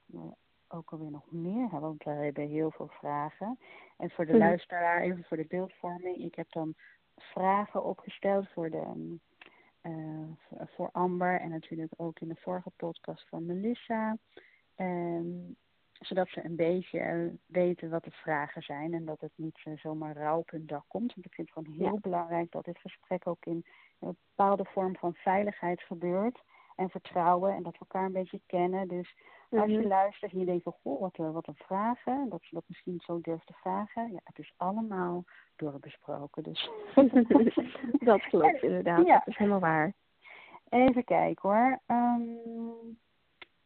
[0.06, 0.34] we
[0.68, 1.82] ook alweer nog meer hebben.
[1.82, 3.60] Want we hebben heel veel vragen.
[3.98, 4.42] En voor de mhm.
[4.42, 6.18] luisteraar, even voor de beeldvorming.
[6.18, 6.76] Ik heb dan
[7.16, 9.18] vragen opgesteld voor de
[9.82, 14.18] uh, voor Amber en natuurlijk ook in de vorige podcast van Melissa.
[14.78, 15.56] Um,
[16.00, 20.16] zodat ze een beetje weten wat de vragen zijn en dat het niet uh, zomaar
[20.16, 21.14] rauw op hun dag komt.
[21.14, 23.66] Want ik vind het gewoon heel belangrijk dat dit gesprek ook in
[24.00, 26.44] een bepaalde vorm van veiligheid gebeurt
[26.76, 28.88] en vertrouwen en dat we elkaar een beetje kennen.
[28.88, 29.16] Dus
[29.50, 29.88] als je mhm.
[29.88, 33.22] luistert en je denkt van, goh, wat, wat een vragen, dat ze dat misschien zo
[33.22, 34.12] durft te vragen.
[34.12, 35.24] Ja, het is allemaal
[35.56, 36.44] doorbesproken.
[36.44, 36.70] Dus.
[38.12, 39.18] dat klopt inderdaad, ja.
[39.18, 39.94] dat is helemaal waar.
[40.70, 41.80] Even kijken hoor.
[41.88, 42.98] Um,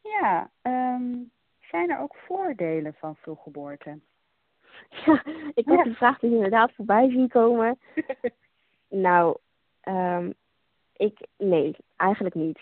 [0.01, 3.99] ja, um, zijn er ook voordelen van vroeggeboorte?
[5.05, 7.79] Ja, ik heb die vraag dus inderdaad voorbij zien komen.
[8.87, 9.37] nou,
[9.83, 10.33] um,
[10.93, 12.59] ik, nee, eigenlijk niet.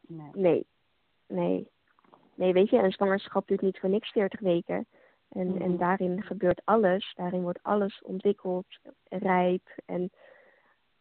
[0.00, 0.30] Nee.
[0.34, 0.66] nee.
[1.26, 1.70] Nee.
[2.38, 4.86] Nee, weet je, een zwangerschap duurt niet voor niks 40 weken.
[5.28, 5.76] En, en mhm.
[5.76, 7.12] daarin gebeurt alles.
[7.16, 8.66] Daarin wordt alles ontwikkeld,
[9.08, 9.68] rijp.
[9.84, 10.10] En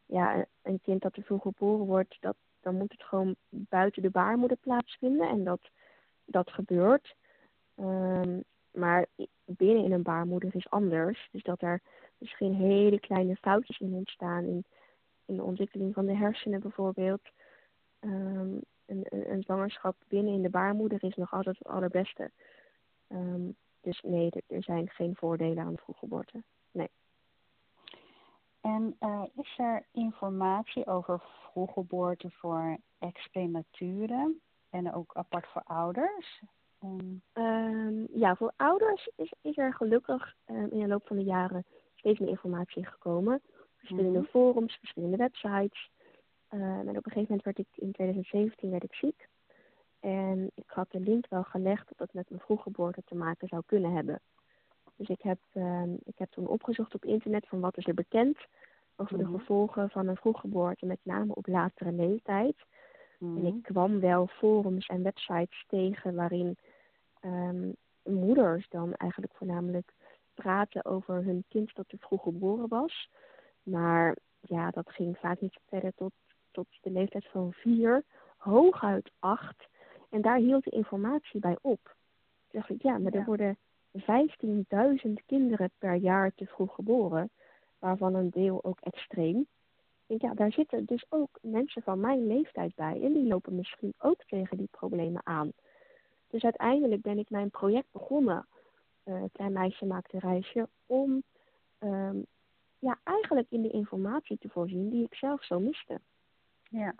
[0.06, 4.10] ja, een kind dat te vroeg geboren wordt, dat, dan moet het gewoon buiten de
[4.10, 5.30] baarmoeder plaatsvinden.
[5.30, 5.60] En dat,
[6.26, 7.15] dat gebeurt.
[7.76, 9.06] Um, maar
[9.45, 11.30] binnen in een baarmoeder is anders.
[11.32, 11.82] Dus dat er
[12.17, 14.43] misschien hele kleine foutjes in ontstaan.
[14.43, 14.65] In,
[15.26, 17.21] in de ontwikkeling van de hersenen bijvoorbeeld.
[18.00, 22.32] Um, een, een, zwangerschap binnen in de baarmoeder is nog altijd het allerbeste.
[23.08, 26.43] Um, dus nee, er, zijn geen voordelen aan vroeggeboorte.
[26.71, 26.89] Nee.
[28.62, 31.21] En uh, is er informatie over
[31.52, 36.41] vroeggeboorte voor ex-prematuren en ook apart voor ouders?
[37.34, 41.65] Um, ja, voor ouders is, is er gelukkig um, in de loop van de jaren
[41.95, 43.41] steeds meer informatie gekomen.
[43.78, 45.89] Verschillende mm forums, verschillende websites.
[46.50, 49.28] En op een gegeven moment werd ik in 2017 werd ik ziek.
[50.00, 53.64] En ik had de link wel gelegd dat het met mijn vroeggeboorte te maken zou
[53.66, 54.22] kunnen hebben.
[54.96, 58.38] Dus ik heb, uh, ik heb toen opgezocht op internet van wat is er bekend
[58.96, 59.38] over de mhm.
[59.38, 62.56] gevolgen van een vroeggeboorte, met name op latere leeftijd.
[63.20, 63.62] En ik mhm.
[63.62, 66.58] kwam wel forums en websites tegen waarin
[67.22, 69.94] um, moeders dan eigenlijk voornamelijk
[70.34, 73.10] praten over hun kind dat te vroeg geboren was.
[73.64, 76.12] Maar ja, dat ging vaak niet verder tot,
[76.58, 78.04] tot de leeftijd van vier,
[78.38, 79.67] hooguit acht.
[80.10, 81.96] En daar hield de informatie bij op.
[82.48, 83.58] Toen dacht ik, ja, maar er worden
[83.98, 87.30] 15.000 kinderen per jaar te vroeg geboren,
[87.80, 89.48] waarvan een deel ook extreem.
[90.08, 93.93] En ja, daar zitten dus ook mensen van mijn leeftijd bij en die lopen misschien
[93.98, 95.52] ook tegen die problemen aan.
[96.28, 98.48] Dus uiteindelijk ben ik mijn project begonnen,
[99.04, 101.24] uh, Klein Meisje maakt een reisje, om
[101.80, 102.26] um,
[102.80, 106.00] ja, eigenlijk in de informatie te voorzien die ik zelf zo miste.
[106.70, 106.96] Ja,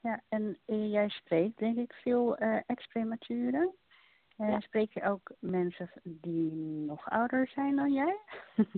[0.00, 0.20] ja.
[0.28, 3.74] en uh, jij spreekt denk ik veel uh, ex-prematuren.
[4.36, 4.60] Ja.
[4.60, 6.52] Spreek je ook mensen die
[6.86, 8.16] nog ouder zijn dan jij?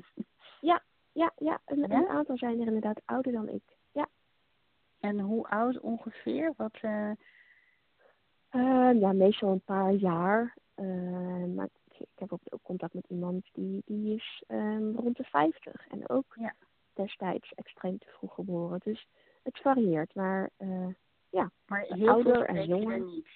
[0.60, 1.60] ja, ja, ja.
[1.64, 1.96] Een, ja.
[1.96, 3.62] een, aantal zijn er inderdaad ouder dan ik.
[3.92, 4.08] Ja.
[5.00, 6.52] En hoe oud ongeveer?
[6.56, 7.10] Wat, uh...
[9.00, 10.54] ja, meestal een paar jaar.
[11.54, 15.86] maar ik heb ook, ook, contact met iemand die, die is um, rond de 50
[15.88, 16.54] en ook ja.
[16.94, 18.80] destijds extreem te vroeg geboren.
[18.84, 19.06] Dus
[19.46, 20.86] het varieert, maar uh,
[21.30, 23.00] ja, maar heel ouder en jonger.
[23.00, 23.28] Niet.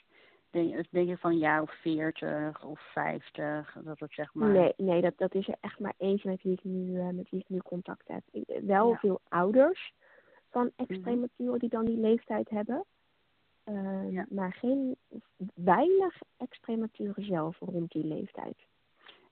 [0.50, 4.48] Denk, denk je van of 40 of 50, dat het zeg maar...
[4.48, 7.30] Nee, nee dat, dat is er echt maar eentje met wie ik nu, uh, met
[7.30, 8.22] wie ik nu contact heb.
[8.30, 8.98] Ik, wel ja.
[8.98, 9.92] veel ouders
[10.48, 12.84] van extrematuren die dan die leeftijd hebben.
[13.64, 14.26] Uh, ja.
[14.28, 14.96] Maar geen,
[15.54, 18.56] weinig extrematuren zelf rond die leeftijd.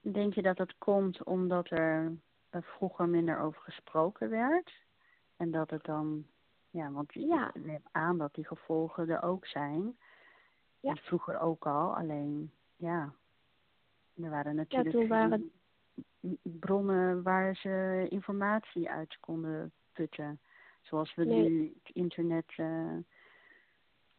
[0.00, 2.12] Denk je dat dat komt omdat er
[2.50, 4.72] vroeger minder over gesproken werd?
[5.38, 6.26] En dat het dan,
[6.70, 7.54] ja, want ja.
[7.54, 9.96] ik neem aan dat die gevolgen er ook zijn.
[10.80, 10.90] Ja.
[10.90, 13.12] En vroeger ook al, alleen ja,
[14.22, 15.50] er waren natuurlijk ja, waren...
[16.42, 20.40] bronnen waar ze informatie uit konden putten.
[20.80, 21.48] Zoals we nee.
[21.48, 22.96] nu het internet, uh,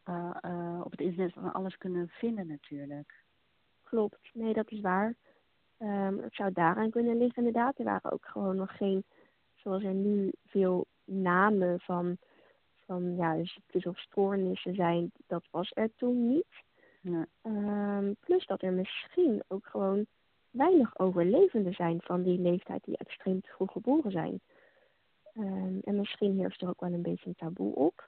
[0.10, 3.24] uh, uh, op het internet van alles kunnen vinden natuurlijk.
[3.84, 5.16] Klopt, nee dat is waar.
[5.80, 7.78] Um, het zou daaraan kunnen liggen inderdaad.
[7.78, 9.04] Er waren ook gewoon nog geen,
[9.56, 12.18] zoals er nu veel namen van,
[12.90, 15.12] van ja, ziektes of stoornissen zijn.
[15.28, 16.64] Dat was er toen niet.
[17.02, 17.26] Nee.
[17.44, 20.06] Um, plus dat er misschien ook gewoon
[20.52, 24.42] weinig overlevenden zijn van die leeftijd die extreem te vroeg geboren zijn.
[25.38, 28.08] Um, en misschien heerst er ook wel een beetje een taboe op.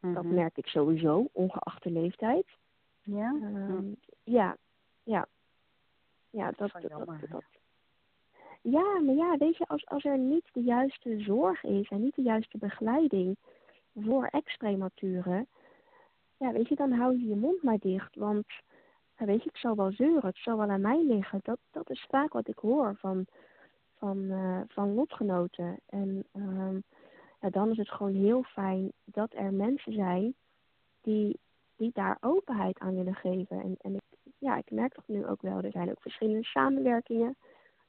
[0.00, 0.14] -hmm.
[0.14, 0.34] Dat mhm.
[0.34, 2.46] merk ik sowieso, ongeacht de leeftijd.
[3.02, 3.30] Ja?
[3.30, 4.56] Um, ja,
[5.02, 5.26] ja.
[6.30, 7.44] Ja, dat, dat, dat, dat,
[8.60, 12.14] Ja, maar ja, weet je, als, als er niet de juiste zorg is en niet
[12.14, 13.36] de juiste begeleiding
[14.00, 15.46] voor ex-prematuren,
[16.36, 18.14] ja, weet je, dan hou je je mond maar dicht.
[18.14, 18.46] Want,
[19.16, 21.40] weet je, ik zal wel zeuren, het zal wel aan mij liggen.
[21.42, 23.26] Dat, dat is vaak wat ik hoor van,
[23.98, 25.80] van, uh, van lotgenoten.
[25.86, 26.82] En um,
[27.40, 30.34] ja, dan is het gewoon heel fijn dat er mensen zijn
[31.00, 31.38] die,
[31.76, 33.60] die daar openheid aan willen geven.
[33.60, 34.02] En, en ik,
[34.38, 35.62] ja, ik merk dat nu ook wel.
[35.62, 37.36] Er zijn ook verschillende samenwerkingen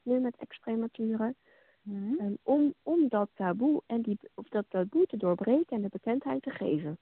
[0.02, 1.36] nu met extrematuren.
[1.88, 2.26] Mm -hmm.
[2.26, 6.42] um, om, om dat taboe en die, of dat taboe te doorbreken en de bekendheid
[6.42, 6.98] te geven.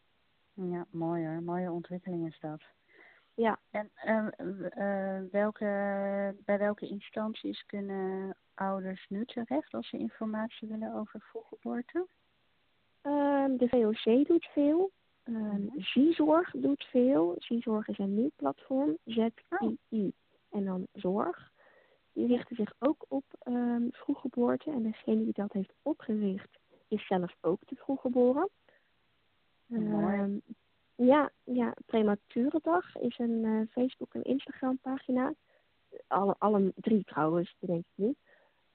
[0.53, 1.43] Ja, mooi hoor.
[1.43, 2.61] Mooie ontwikkeling is dat.
[3.35, 3.59] Ja.
[3.71, 5.67] En uh, welke,
[6.45, 12.07] bij welke instanties kunnen ouders nu terecht als ze informatie willen over vroeggeboorte?
[13.03, 14.91] Um, de VOC doet veel.
[15.25, 17.35] Um, Zizorg doet veel.
[17.39, 18.97] Zizorg is een nieuw platform.
[19.05, 20.13] Z-I-I
[20.51, 21.53] en dan zorg.
[22.17, 24.71] Die richten zich ook op um, vroeggeboorte.
[24.71, 28.49] En degene die dat heeft opgericht is zelf ook te vroeg geboren.
[29.71, 30.43] Um,
[30.95, 35.35] ja, ja, Prematurendag is een uh, Facebook- en Instagram pagina.
[36.07, 38.15] Alle, alle drie trouwens, bedenk ik nu.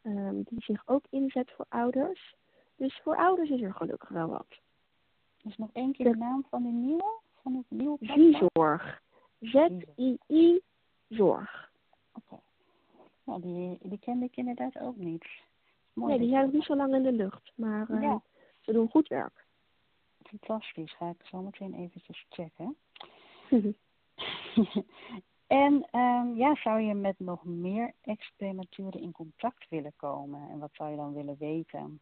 [0.04, 2.36] Um, die zich ook inzet voor ouders.
[2.75, 4.60] Dus voor ouders is er gelukkig wel wat.
[5.43, 7.19] Dus nog één keer de, de naam van de nieuwe?
[7.41, 7.97] Van het nieuwe
[11.08, 11.71] zorg.
[12.13, 12.34] Oké.
[12.34, 12.49] Okay.
[13.31, 15.25] Nou, die, die kende ik inderdaad ook niet.
[15.93, 17.51] Mooi nee, die zijn nog niet zo lang in de lucht.
[17.55, 18.21] Maar uh, ja.
[18.59, 19.45] ze doen goed werk.
[20.23, 20.93] Fantastisch.
[20.93, 22.75] Ga ik zo meteen eventjes checken.
[25.47, 30.49] en um, ja, zou je met nog meer ex-prematuren in contact willen komen?
[30.49, 31.99] En wat zou je dan willen weten?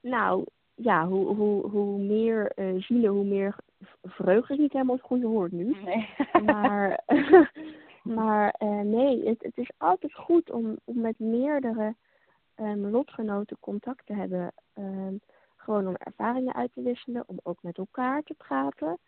[0.00, 3.56] Nou, ja, hoe, hoe, hoe meer uh, zielen, hoe meer
[4.02, 5.76] vreugde is niet helemaal het goede woord nu.
[5.84, 6.08] Nee.
[6.44, 7.04] maar
[8.02, 11.94] maar uh, nee, het, het is altijd goed om, om met meerdere
[12.56, 14.52] um, lotgenoten contact te hebben.
[14.74, 15.20] Um,
[15.56, 18.98] gewoon om ervaringen uit te wisselen, om ook met elkaar te praten.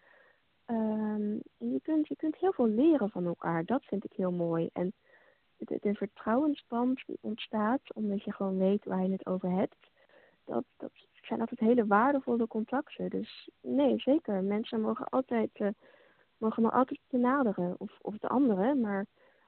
[0.66, 3.64] Um, je, kunt, je kunt heel veel leren van elkaar.
[3.64, 4.68] Dat vind ik heel mooi.
[4.72, 4.92] En
[5.56, 9.90] de, vertrouwensband ontstaat omdat je gewoon weet waar je het over hebt.
[10.44, 10.90] Dat, dat
[11.22, 13.10] zijn altijd hele waardevolle contacten.
[13.10, 14.42] Dus nee, zeker.
[14.42, 15.68] Mensen mogen altijd, uh,
[16.38, 17.74] mogen me altijd benaderen.
[17.78, 18.80] Of, of de anderen.
[18.80, 19.06] Maar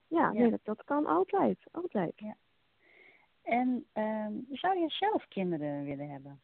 [0.09, 0.31] ja, ja.
[0.33, 1.59] Nee, dat, dat kan altijd.
[1.70, 2.12] Altijd.
[2.16, 2.37] Ja.
[3.42, 6.40] En um, zou je zelf kinderen willen hebben?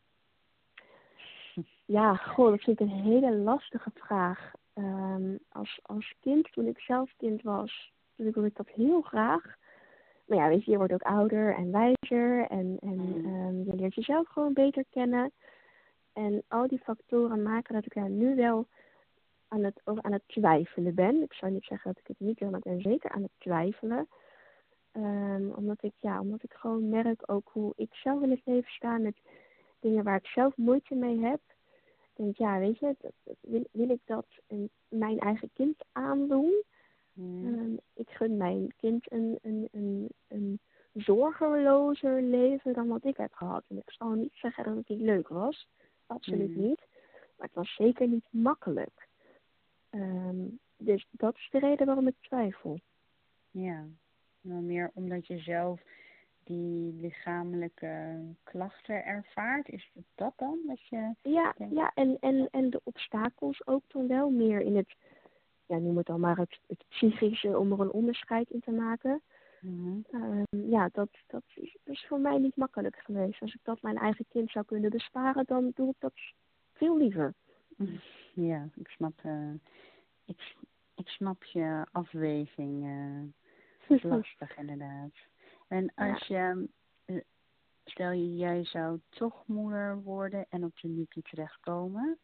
[1.85, 4.53] Ja, goh, dat vind ik een hele lastige vraag.
[4.75, 9.57] Um, als, als kind, toen ik zelf kind was, toen wilde ik dat heel graag.
[10.27, 13.95] Maar ja, weet je, je wordt ook ouder en wijzer en, en um, je leert
[13.95, 15.33] jezelf gewoon beter kennen.
[16.13, 18.67] En al die factoren maken dat ik daar nu wel
[19.53, 21.23] aan het, aan het twijfelen ben.
[21.23, 23.31] Ik zou niet zeggen dat ik het niet wil, maar ik ben zeker aan het
[23.39, 24.09] twijfelen.
[24.93, 28.71] Um, omdat, ik, ja, omdat ik gewoon merk ook hoe ik zelf in het leven
[28.71, 29.17] sta met
[29.81, 31.41] dingen waar ik zelf moeite mee heb.
[32.15, 36.63] denk, ja, weet je, dat, wil, wil, ik dat een, mijn eigen kind aandoen?
[37.13, 37.79] Mm.
[37.95, 40.61] ik gun mijn kind een, een, een, een
[40.93, 43.65] zorgelozer leven dan wat ik heb gehad.
[43.69, 45.69] En ik zal niet zeggen dat het niet leuk was.
[46.07, 46.63] Absoluut mm.
[46.63, 46.81] niet.
[47.37, 49.11] Maar het was zeker niet makkelijk.
[49.95, 52.81] Um, dus dat is de reden waarom ik twijfel.
[53.51, 53.85] Ja,
[54.41, 55.81] meer omdat je zelf
[56.45, 59.69] die lichamelijke klachten ervaart.
[59.69, 60.59] Is het dat dan?
[60.67, 64.95] Dat je ja, ja en, en, en de obstakels ook dan wel meer in het,
[65.67, 69.23] ja, noem het dan maar het, het psychische om er een onderscheid in te maken.
[69.61, 70.05] Mm
[70.51, 73.41] ja, dat, dat is, is voor mij niet makkelijk geweest.
[73.41, 76.13] Als ik dat mijn eigen kind zou kunnen besparen, dan doe ik dat
[76.73, 77.35] veel liever.
[78.35, 79.55] Ja, ik snap, uh,
[80.25, 80.55] ik,
[80.95, 82.85] ik snap je afweging.
[83.89, 85.11] Uh, lastig inderdaad.
[85.69, 86.69] En als je,
[87.05, 87.17] eh,
[87.85, 92.19] stel je, jij zou toch moeder worden en op de NICU terechtkomen.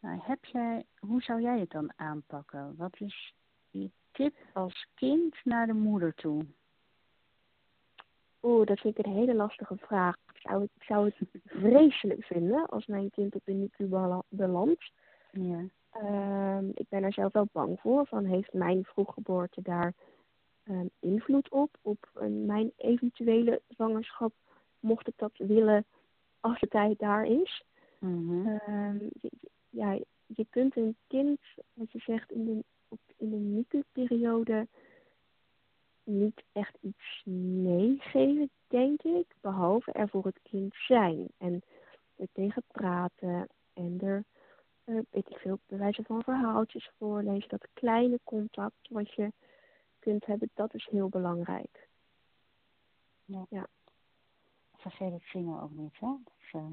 [0.00, 2.74] Nou, heb jij, hoe zou jij het dan aanpakken?
[2.76, 3.34] Wat is
[3.70, 6.46] je tip als kind naar de moeder toe?
[8.42, 10.16] Oeh, dat vind ik een hele lastige vraag.
[10.42, 13.88] Ik zou, ik zou het vreselijk vinden als mijn kind op de NICU
[14.28, 14.92] belandt.
[15.30, 15.64] Ja.
[16.58, 18.06] Um, ik ben er zelf wel bang voor.
[18.06, 19.94] Van heeft mijn vroeggeboorte daar
[20.64, 21.76] um, invloed op?
[21.82, 24.32] Op een, mijn eventuele zwangerschap,
[24.80, 25.84] mocht ik dat willen
[26.40, 27.64] als de tijd daar is.
[27.98, 28.60] Mm
[29.20, 29.30] je,
[29.70, 31.40] ja, je kunt een kind,
[31.74, 34.66] wat je zegt, in de, op, in de NICU-periode
[36.04, 39.26] niet echt iets meegeven, denk ik.
[39.40, 41.28] Behalve er voor het kind zijn.
[41.38, 41.62] En
[42.16, 44.24] er tegen praten en er
[44.84, 47.48] uh, weet ik veel, bij wijze van verhaaltjes voorlezen.
[47.48, 49.32] Dat kleine contact wat je
[49.98, 51.88] kunt hebben, dat is heel belangrijk.
[53.24, 53.46] Ja.
[53.48, 53.66] ja.
[54.76, 56.06] Vergeet het zingen ook niet, hè?
[56.52, 56.66] uh...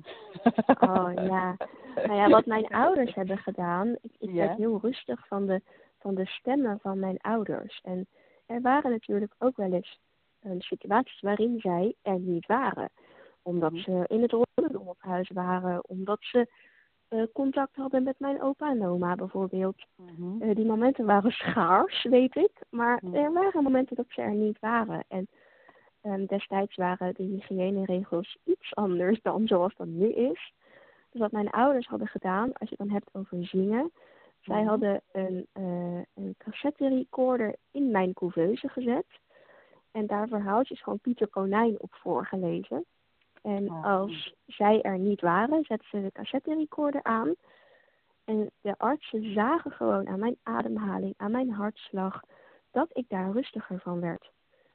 [0.79, 1.57] Oh ja.
[1.95, 5.61] Nou ja, wat mijn ouders hebben gedaan, ik, ik werd heel rustig van de,
[5.97, 7.81] van de stemmen van mijn ouders.
[7.83, 8.07] En
[8.49, 9.99] er waren natuurlijk ook wel eens
[10.41, 12.89] uh, situaties waarin zij er niet waren.
[13.41, 13.81] Omdat mhm.
[13.81, 14.35] ze in het
[14.97, 16.47] huis waren, omdat ze
[17.09, 19.85] uh, contact hadden met mijn opa en oma bijvoorbeeld.
[19.95, 22.51] Mm die momenten waren schaars, weet ik.
[22.69, 23.15] Maar mhm.
[23.15, 25.03] er waren momenten dat ze er niet waren.
[25.07, 25.27] En
[26.03, 30.53] um, destijds waren de hygiëneregels iets anders dan zoals dat nu is.
[31.11, 33.91] Dus wat mijn ouders hadden gedaan, als je het dan hebt over zingen.
[34.39, 34.67] Zij mhm.
[34.67, 39.05] hadden een, uh, een cassette recorder in mijn couveuse gezet.
[39.91, 42.85] En daar verhaaltjes van Pieter Konijn op voorgelezen.
[43.41, 43.85] En oh.
[43.85, 47.35] als zij er niet waren, zetten ze de cassette recorder aan.
[48.23, 52.21] En de artsen zagen gewoon aan mijn ademhaling, aan mijn hartslag,
[52.71, 54.31] dat ik daar rustiger van werd.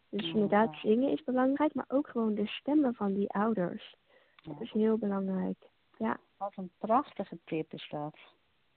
[0.09, 3.97] Dus oh, inderdaad, zingen is belangrijk, maar ook gewoon de stemmen van die ouders.
[4.43, 5.57] Dat is heel belangrijk.
[5.97, 6.19] Ja.
[6.37, 8.17] Wat een prachtige tip is dat.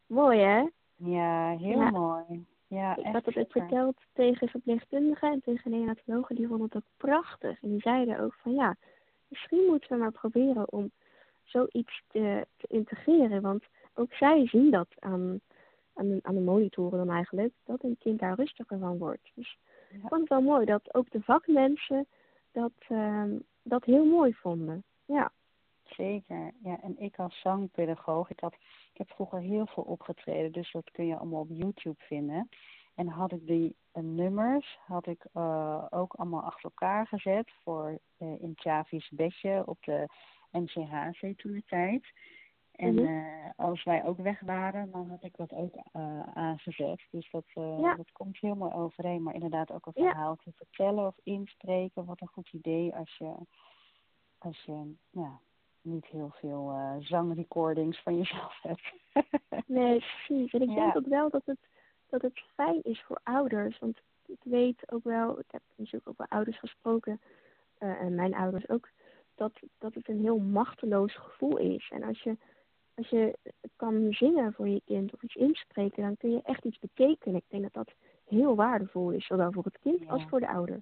[0.08, 0.68] Mooi, hè?
[0.96, 2.46] Ja, heel mooi.
[2.68, 6.90] Ja, ik had het ook verteld tegen verpleegkundigen en tegen neonatologen, die vonden het ook
[6.98, 7.62] prachtig.
[7.62, 8.76] En die zeiden ook van ja,
[9.28, 10.92] misschien moeten we maar proberen om
[11.44, 13.42] zoiets te, te integreren.
[13.42, 15.40] Want ook zij zien dat aan,
[15.94, 19.32] aan, de, aan de monitoren dan eigenlijk, dat een kind daar rustiger van wordt.
[19.34, 19.58] Dus
[19.90, 22.08] ik vond het wel mooi dat ook de vakmensen
[22.52, 23.24] dat, uh,
[23.64, 24.84] dat heel mooi vonden.
[25.06, 25.32] Ja.
[25.90, 26.82] Zeker, ja.
[26.82, 31.06] En ik als zangpedagoog, ik, had, ik heb vroeger heel veel opgetreden, dus dat kun
[31.06, 32.50] je allemaal op YouTube vinden.
[32.96, 38.00] En had ik die uh, nummers had ik uh, ook allemaal achter elkaar gezet voor
[38.20, 40.08] uh, in Chavi's bedje op de
[40.52, 42.06] NCHC toen de tijd.
[42.72, 45.76] En mm als wij ook weg waren, dan had ik dat ook
[46.34, 47.08] aangezet.
[47.12, 47.96] Dus dat, ja.
[47.96, 49.24] dat komt heel mooi overeen.
[49.24, 52.06] Maar inderdaad ook een verhaal te vertellen of inspreken.
[52.06, 53.36] Wat een goed idee als je,
[54.38, 55.40] als je ja,
[55.88, 58.94] niet heel veel zangrecordings van jezelf hebt.
[59.66, 60.54] nee, precies.
[60.54, 61.58] En ik denk ook wel dat het
[62.10, 63.80] dat het fijn is voor ouders.
[63.80, 67.22] Want ik weet ook wel, ik heb natuurlijk ook wel ouders gesproken,
[67.80, 68.90] uh, en mijn ouders ook,
[69.36, 71.90] dat, dat het een heel machteloos gevoel is.
[71.94, 72.38] En als je,
[72.96, 73.38] als je
[73.76, 77.38] kan zingen voor je kind of iets inspreken, dan kun je echt iets betekenen.
[77.38, 77.96] Ik denk dat dat
[78.26, 80.82] heel waardevol is, zowel voor het kind als voor de ouder.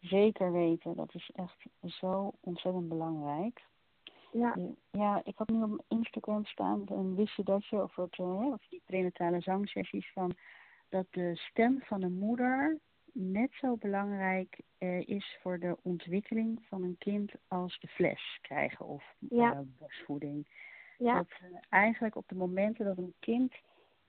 [0.00, 3.64] Zeker weten, dat is echt zo ontzettend belangrijk.
[4.32, 4.56] Ja.
[4.90, 8.46] ja, ik had nu op Instagram staan, en wist je dat je, of, het, uh,
[8.52, 10.34] of die prenatale zangsessies, van
[10.88, 12.78] dat de stem van de moeder
[13.12, 18.86] net zo belangrijk uh, is voor de ontwikkeling van een kind als de fles krijgen
[18.86, 19.52] of ja.
[19.52, 20.48] uh, borstvoeding.
[20.98, 21.14] Ja.
[21.14, 21.28] Dat
[21.68, 23.54] eigenlijk op de momenten dat een kind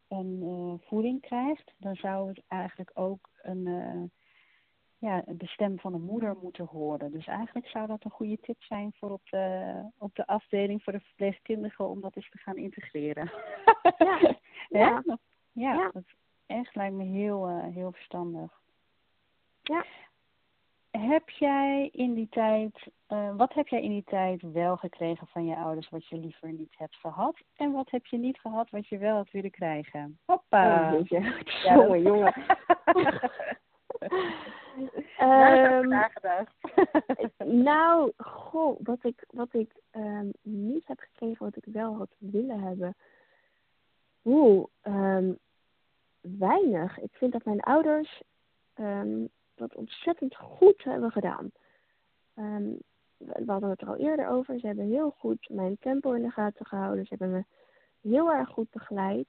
[0.07, 4.11] een voeding krijgt, dan zou het eigenlijk ook een
[5.01, 7.11] ja, de stem van de moeder moeten horen.
[7.11, 10.93] Dus eigenlijk zou dat een goede tip zijn voor op de, op de afdeling voor
[10.93, 13.31] de verpleegkundigen om dat eens te gaan integreren.
[13.97, 14.19] Ja,
[14.69, 15.03] ja.
[15.51, 15.73] ja.
[15.73, 16.03] ja, dat
[16.45, 18.51] echt lijkt me heel, uh, heel verstandig.
[19.61, 19.85] Ja.
[20.91, 25.45] Heb jij in die tijd, uh, wat heb jij in die tijd wel gekregen van
[25.45, 27.35] je ouders wat je liever niet hebt gehad?
[27.55, 30.19] En wat heb je niet gehad wat je wel had willen krijgen?
[30.25, 30.93] Hoppa!
[30.93, 32.33] Oh, ja, jongen, jongen.
[35.21, 36.55] um, nagedacht.
[37.67, 42.59] nou, goh, wat ik, wat ik um, niet heb gekregen, wat ik wel had willen
[42.59, 42.95] hebben.
[44.25, 45.37] Oeh, um,
[46.21, 46.99] weinig.
[46.99, 48.21] Ik vind dat mijn ouders
[49.55, 51.51] dat ontzettend goed hebben gedaan.
[53.17, 54.59] We hadden het er al eerder over.
[54.59, 57.05] Ze hebben heel goed mijn tempo in de gaten gehouden.
[57.05, 57.43] Ze hebben me
[58.09, 59.27] heel erg goed begeleid.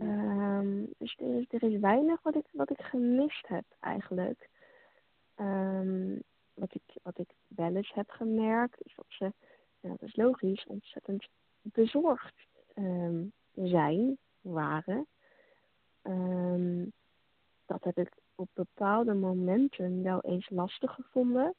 [0.00, 4.48] Um, dus er is, er is weinig wat ik, wat ik gemist heb eigenlijk.
[5.36, 6.22] Um,
[6.54, 9.32] wat, ik, wat ik wel eens heb gemerkt, is dat ze,
[9.80, 11.28] ja, dat is logisch, ontzettend
[11.62, 12.34] bezorgd
[12.74, 15.06] um, zijn, waren.
[17.66, 21.54] dat heb ik op bepaalde momenten wel eens lastig gevonden.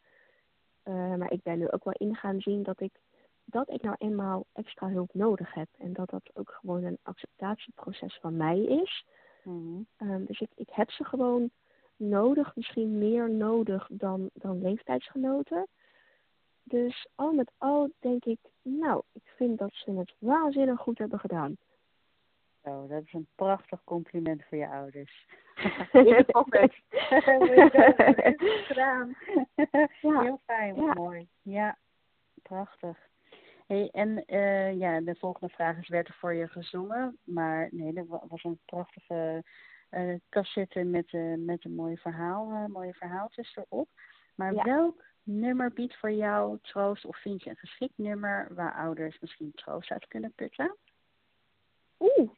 [0.83, 2.99] Uh, maar ik ben nu ook wel in gaan zien dat ik
[3.49, 5.67] dat ik nou eenmaal extra hulp nodig heb.
[5.77, 9.05] En dat dat ook gewoon een acceptatieproces van mij is.
[9.43, 11.49] Mm um, dus ik, ik heb ze gewoon
[11.95, 15.67] nodig, misschien meer nodig dan, dan leeftijdsgenoten.
[16.63, 21.19] Dus al met al denk ik, nou, ik vind dat ze het waanzinnig goed hebben
[21.19, 21.57] gedaan.
[22.63, 25.27] Zo, dat is een prachtig compliment voor je ouders.
[30.01, 30.21] Ja.
[30.21, 30.93] Heel fijn, ja.
[30.93, 31.27] mooi.
[31.41, 31.77] Ja,
[32.41, 32.97] prachtig.
[33.67, 37.17] Hey, en uh, ja, de volgende vraag is, werd er voor je gezongen?
[37.23, 39.43] Maar nee, dat was een prachtige
[39.91, 43.89] uh, cassette met, uh, met een mooi verhaal, mooie verhaaltjes erop.
[44.35, 44.63] Maar ja.
[44.63, 49.51] welk nummer biedt voor jou troost of vind je een geschikt nummer waar ouders misschien
[49.55, 50.75] troost uit kunnen putten?
[51.99, 52.29] Oeh,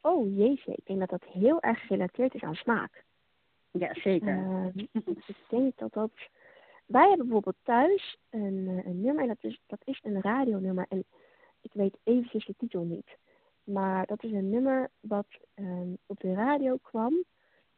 [0.00, 3.04] oh jeetje, ik denk dat dat heel erg gerelateerd is aan smaak.
[3.70, 4.36] Ja, zeker.
[4.36, 6.12] Uh, ik denk dat dat
[6.90, 10.86] wij hebben bijvoorbeeld thuis een, eh, een nummer en dat is, dat is een radionummer.
[10.88, 11.04] En
[11.60, 13.16] ik weet eventjes de titel niet.
[13.64, 17.24] Maar dat is een nummer wat um, op de radio kwam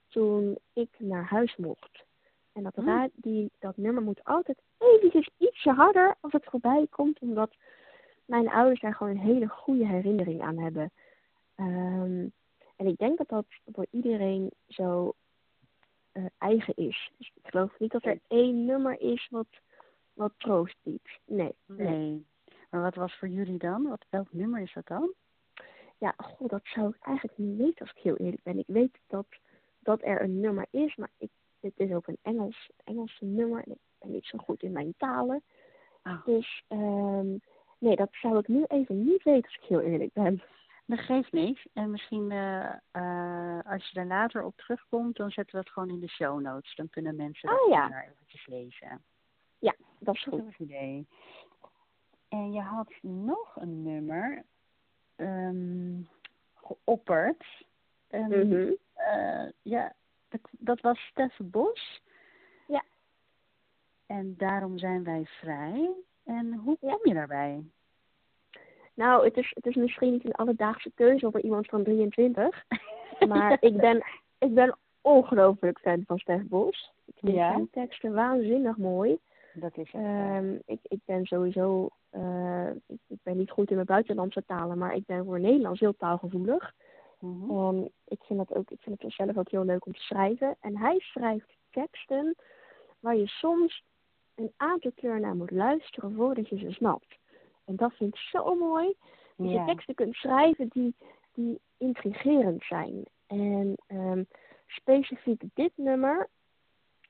[0.09, 2.05] toen ik naar huis mocht.
[2.53, 7.19] En dat, ra die, dat nummer moet altijd eventjes ietsje harder als het voorbij komt.
[7.19, 7.55] Omdat
[8.25, 10.91] mijn ouders daar gewoon een hele goede herinnering aan hebben.
[11.57, 12.33] Um,
[12.77, 15.15] en ik denk dat dat voor iedereen zo
[16.13, 17.11] uh, eigen is.
[17.19, 19.47] Dus ik geloof niet dat er één nummer is wat,
[20.13, 21.19] wat troost biedt.
[21.27, 21.89] Nee, nee.
[21.89, 22.27] Nee.
[22.71, 23.89] Maar wat was voor jullie dan?
[23.89, 25.13] Wat, welk nummer is dat dan?
[25.99, 28.59] Ja, god, dat zou ik eigenlijk niet weten als ik heel eerlijk ben.
[28.59, 29.27] Ik weet dat,
[29.79, 33.63] dat er een nummer is, maar ik, het is ook een Engels, Engelse nummer.
[33.65, 35.43] En ik ben niet zo goed in mijn talen.
[36.05, 36.25] Oh.
[36.25, 37.41] Dus um,
[37.79, 40.43] nee, dat zou ik nu even niet weten als ik heel eerlijk ben.
[40.87, 41.67] Dat geeft niks.
[41.73, 45.89] En misschien uh, uh, als je daar later op terugkomt, dan zetten we het gewoon
[45.89, 46.75] in de show notes.
[46.75, 47.89] Dan kunnen mensen oh, ja.
[47.89, 49.03] daar eventjes lezen.
[49.59, 50.39] Ja, dat is goed.
[50.39, 51.07] Dat is een idee.
[52.29, 54.45] En je had nog een nummer
[55.17, 56.09] um,
[56.55, 57.65] geopperd.
[58.11, 58.77] Um, mm -hmm.
[58.97, 59.93] uh, ja,
[60.29, 62.03] dat, dat was Steffe Bos.
[62.67, 62.85] Ja.
[64.07, 65.91] En daarom zijn wij vrij.
[66.25, 67.65] En hoe kom je daarbij?
[68.95, 72.65] Nou, het is, het is misschien niet een alledaagse keuze voor iemand van 23.
[73.29, 74.05] maar ik ben,
[74.39, 76.93] ik ben ongelooflijk fan van Stef Bos.
[77.05, 77.53] Ik vind ja.
[77.53, 79.19] zijn teksten waanzinnig mooi.
[79.55, 80.03] Dat is het.
[80.03, 84.79] Um, ik, ik ben sowieso, uh, ik, ik, ben niet goed in mijn buitenlandse talen,
[84.79, 86.73] maar ik ben voor Nederlands heel taalgevoelig.
[87.19, 87.59] Mm -hmm.
[87.59, 90.57] um, ik vind dat ook, ik vind het zelf ook heel leuk om te schrijven.
[90.61, 92.37] En hij schrijft teksten
[93.01, 93.85] waar je soms
[94.35, 97.21] een aantal keer naar moet luisteren voordat je ze snapt.
[97.65, 98.95] En dat vind ik zo mooi.
[99.37, 99.61] Dat ja.
[99.61, 100.95] je teksten kunt schrijven die,
[101.33, 103.05] die intrigerend zijn.
[103.27, 104.27] En um,
[104.67, 106.29] specifiek dit nummer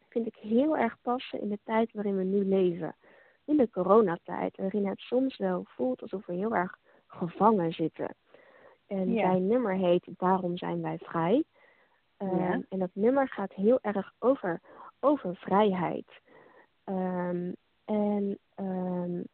[0.09, 2.97] vind ik heel erg passen in de tijd waarin we nu leven.
[3.45, 8.15] In de coronatijd, waarin het soms wel voelt alsof we heel erg gevangen zitten.
[8.87, 9.21] En ja.
[9.21, 11.45] zijn nummer heet Waarom zijn wij vrij?
[12.19, 12.61] Um, ja.
[12.69, 14.61] En dat nummer gaat heel erg over,
[15.01, 16.21] over vrijheid.
[16.85, 19.25] Um, en um,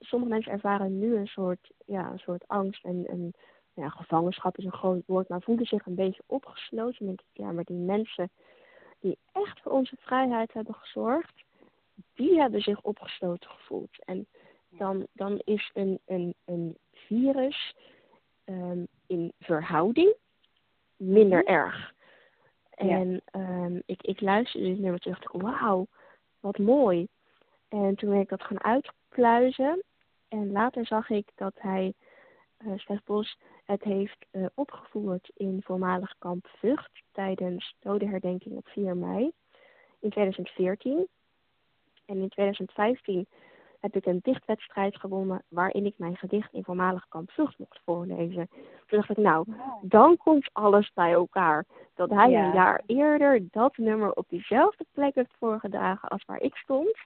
[0.00, 3.32] sommige mensen ervaren nu een soort, ja, een soort angst en, en
[3.74, 7.06] ja, gevangenschap is een groot woord, maar voelen zich een beetje opgesloten.
[7.06, 8.30] Denk ik, ja, maar die mensen
[9.00, 11.42] die echt voor onze vrijheid hebben gezorgd,
[12.14, 14.04] die hebben zich opgesloten gevoeld.
[14.04, 14.26] En
[14.68, 17.74] dan, dan is een, een, een virus
[18.44, 20.14] um, in verhouding
[20.96, 21.92] minder erg.
[22.70, 25.86] En ehm, ik, ik luisterde dit nummer terug en dacht, wauw,
[26.40, 27.08] wat mooi.
[27.68, 28.60] En toen ben ik dat gaan
[29.12, 29.82] uitpluizen.
[30.28, 31.94] En later zag ik dat hij,
[32.58, 38.96] uh, Stef Bos, het heeft uh, opgevoerd in voormalig kamp Vught tijdens dodenherdenking op 4
[38.96, 39.32] mei
[40.00, 41.06] in 2014.
[42.06, 43.26] En in 2015
[43.80, 48.48] heb ik een dichtwedstrijd gewonnen waarin ik mijn gedicht in voormalig kamp Vught mocht voorlezen.
[48.86, 49.46] Toen dacht ik, nou,
[49.82, 51.64] dan komt alles bij elkaar.
[51.94, 56.56] Dat hij een jaar eerder dat nummer op diezelfde plek heeft voorgedragen als waar ik
[56.56, 56.96] stond.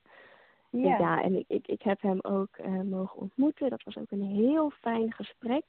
[0.71, 3.71] Ja, ja en ik, ik, ik heb hem ook uh, mogen ontmoeten.
[3.71, 5.65] Dat was ook een heel fijn gesprek.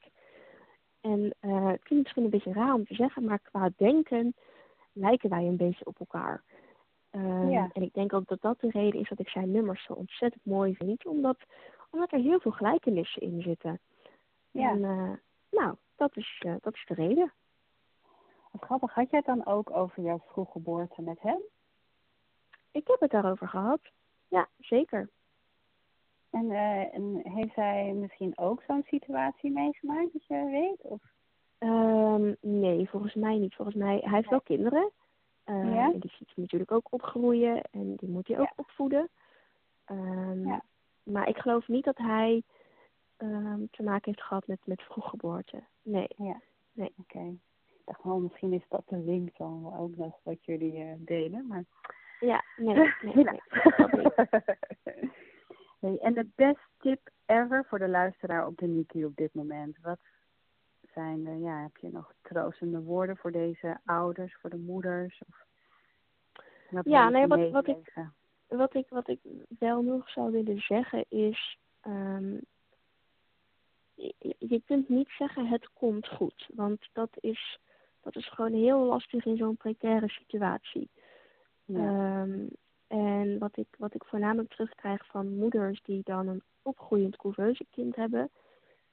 [1.00, 4.34] En uh, het klinkt misschien een beetje raar om te zeggen, maar qua denken
[4.92, 6.42] lijken wij een beetje op elkaar.
[7.10, 7.70] Um, ja.
[7.72, 10.44] En ik denk ook dat dat de reden is dat ik zijn nummers zo ontzettend
[10.44, 11.06] mooi vind.
[11.06, 11.36] Omdat,
[11.90, 13.80] omdat er heel veel gelijkenissen in zitten.
[14.50, 14.70] Ja.
[14.70, 15.12] En uh,
[15.50, 17.32] nou, dat is, dat is de reden.
[18.50, 21.40] Wat grappig, had jij het dan ook over jouw vroeggeboorte met hem?
[22.70, 23.80] Ik heb het daarover gehad.
[24.28, 25.08] Ja, zeker.
[26.30, 30.82] En, uh, en heeft hij misschien ook zo'n situatie meegemaakt, dat je weet?
[30.82, 31.00] Of?
[31.58, 33.54] Um, nee, volgens mij niet.
[33.54, 34.90] Volgens mij, hij heeft wel kinderen.
[35.46, 35.92] Uh, ja?
[35.92, 39.08] En die ziet hij natuurlijk ook opgroeien en die moet hij ook opvoeden.
[39.90, 40.62] Um, ja.
[41.02, 42.42] Maar ik geloof niet dat hij
[43.18, 45.62] um, te maken heeft gehad met, met vroeggeboorte.
[45.82, 46.08] Nee.
[46.16, 46.40] Ja.
[46.72, 46.92] nee.
[46.98, 47.16] Oké.
[47.16, 47.38] Okay.
[47.66, 51.46] Ik dacht wel, misschien is dat de link dan ook nog wat jullie uh, delen.
[51.46, 51.64] Maar...
[52.20, 52.74] Ja, nee.
[52.74, 53.24] nee, nee,
[55.80, 55.98] nee.
[56.00, 59.78] en de best tip ever voor de luisteraar op de NICU op dit moment?
[59.82, 59.98] Wat
[60.94, 65.22] zijn er, ja, heb je nog troostende woorden voor deze ouders, voor de moeders?
[65.26, 65.46] Of
[66.84, 67.92] ja, nee, wat, wat, ik,
[68.46, 69.20] wat, ik, wat ik
[69.58, 72.40] wel nog zou willen zeggen is, um,
[73.94, 77.58] je, je kunt niet zeggen het komt goed, want dat is,
[78.02, 80.90] dat is gewoon heel lastig in zo'n precaire situatie.
[81.68, 82.22] Ja.
[82.22, 82.48] Um,
[82.86, 87.96] en wat ik, wat ik voornamelijk terugkrijg van moeders die dan een opgroeiend couveuse kind
[87.96, 88.30] hebben,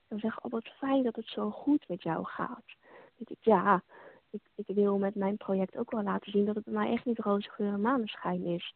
[0.08, 2.66] dan zeggen, oh wat fijn dat het zo goed met jou gaat.
[3.18, 3.84] ik, ja,
[4.30, 7.06] ik, ik wil met mijn project ook wel laten zien dat het bij mij echt
[7.06, 8.76] niet roze geur en maneschijn is.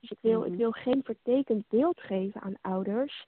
[0.00, 0.58] Dus ik wil, ik mhm.
[0.58, 3.26] wil geen vertekend beeld geven aan ouders.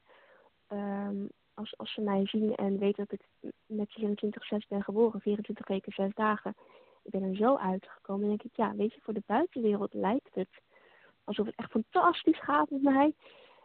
[0.69, 3.99] Um, als, als ze mij zien en weten dat ik met
[4.65, 6.55] 24-6 ben geboren, 24 weken, 6 dagen.
[7.05, 8.23] Ik ben er zo uitgekomen.
[8.23, 10.49] En denk ik, ja, weet je, voor de buitenwereld lijkt het
[11.25, 13.15] alsof het echt fantastisch gaat met mij.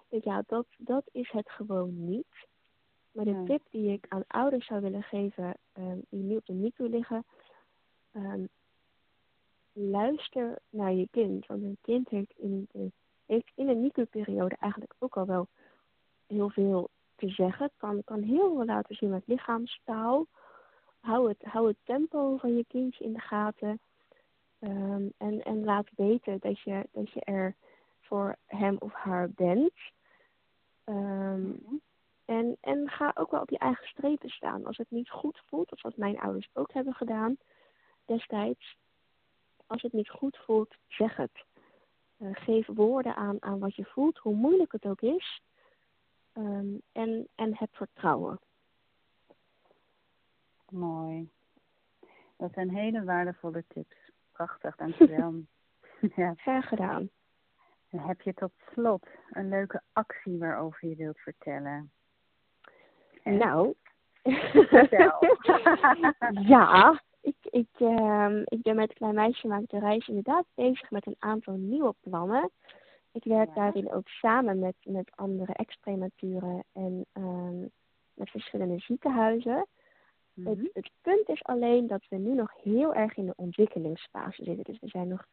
[0.10, 2.48] Ik, ja, dat, dat is het gewoon niet.
[3.12, 6.54] Maar de tip die ik aan ouders zou willen geven um, die nu op de
[6.54, 7.26] NICU liggen,
[8.14, 8.50] um,
[9.74, 11.46] luister naar je kind.
[11.46, 12.92] Want een kind heeft in de,
[13.26, 15.48] heeft in een NICU-periode eigenlijk ook al wel
[16.28, 17.72] heel veel te zeggen.
[17.78, 20.26] Kan, kan heel veel laten zien met lichaamstaal.
[21.00, 23.80] Hou het, hou het tempo van je kindje in de gaten.
[24.60, 27.56] Um, en, en laat weten dat je, dat je er
[28.00, 29.74] voor hem of haar bent.
[30.86, 31.82] Um,
[32.26, 34.66] en, en ga ook wel op je eigen strepen staan.
[34.66, 37.38] Als het niet goed voelt, of wat mijn ouders ook hebben gedaan
[38.06, 38.78] destijds.
[39.68, 41.44] Als het niet goed voelt, zeg het.
[42.18, 45.42] Uh, geef woorden aan, aan wat je voelt, hoe moeilijk het ook is.
[46.34, 48.40] Um, en, en heb vertrouwen.
[50.70, 51.30] Mooi.
[52.38, 53.96] Dat zijn hele waardevolle tips.
[54.32, 55.34] Prachtig, dankjewel.
[56.16, 56.34] ja.
[56.38, 57.10] Graag gedaan.
[57.90, 61.92] En heb je tot slot een leuke actie waarover je wilt vertellen?
[63.24, 63.76] Nou,
[66.54, 71.06] ja, ik, ik, uh, ik ben met Klein Meisje Maakt de Reis inderdaad bezig met
[71.06, 72.52] een aantal nieuwe plannen.
[73.12, 77.70] Ik werk daarin ook samen met, met andere ex-prematuren en um,
[78.14, 79.68] met verschillende ziekenhuizen.
[80.44, 80.68] Het, mhm.
[80.74, 84.64] het, punt is alleen dat we nu nog heel erg in de ontwikkelingsfase zitten.
[84.64, 85.26] Dus we zijn, nog,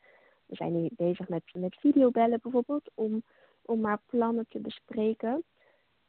[0.46, 3.22] we zijn nu bezig met, met videobellen bijvoorbeeld om,
[3.62, 5.44] om maar plannen te bespreken.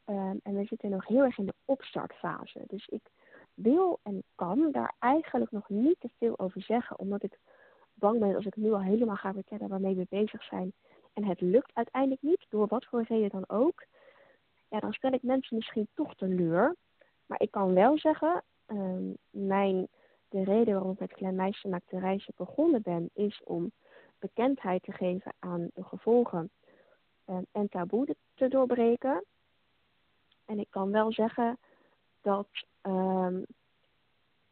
[0.06, 2.62] Um, en we zitten nog heel erg in de opstartfase.
[2.66, 3.10] Dus ik
[3.54, 6.98] wil en kan daar eigenlijk nog niet te veel over zeggen.
[6.98, 7.38] Omdat ik
[7.94, 10.72] bang ben als ik nu al helemaal ga vertellen waarmee we bezig zijn.
[11.12, 13.84] En het lukt uiteindelijk niet, door wat voor reden dan ook.
[14.68, 16.76] Ja, dan stel ik mensen misschien toch teleur.
[17.26, 19.88] Maar ik kan wel zeggen, um, mijn,
[20.28, 23.72] de reden waarom ik met Klein Meisje Maakt de Reizen begonnen ben, is om
[24.18, 26.50] bekendheid te geven aan de gevolgen
[27.26, 29.24] um, en taboe te doorbreken.
[30.44, 31.58] En ik kan wel zeggen
[32.22, 32.48] dat,
[32.82, 33.46] um,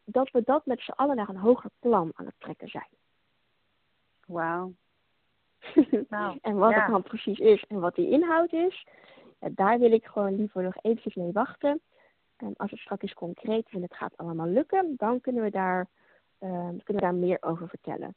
[0.04, 2.88] dat we dat met z'n allen naar een hoger plan aan het trekken zijn.
[4.26, 4.72] Wauw.
[6.08, 8.86] nou, en wat het dan precies is en wat die inhoud is,
[9.40, 11.80] ja, daar wil ik gewoon liever nog eventjes mee wachten.
[12.36, 15.86] En als het straks concreet is en het gaat allemaal lukken, dan kunnen we daar,
[16.40, 18.14] uh, kunnen we daar meer over vertellen.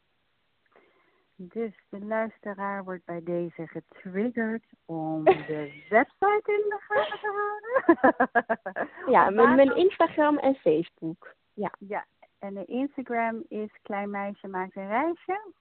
[1.36, 7.56] Dus de luisteraar wordt bij deze getriggerd om de website in de gaten te
[7.86, 8.90] houden.
[9.14, 11.36] ja, mijn, mijn Instagram en Facebook.
[11.54, 11.72] Ja.
[11.80, 12.06] ja,
[12.40, 15.52] en de Instagram is Klein Meisje Maakt een Reisje.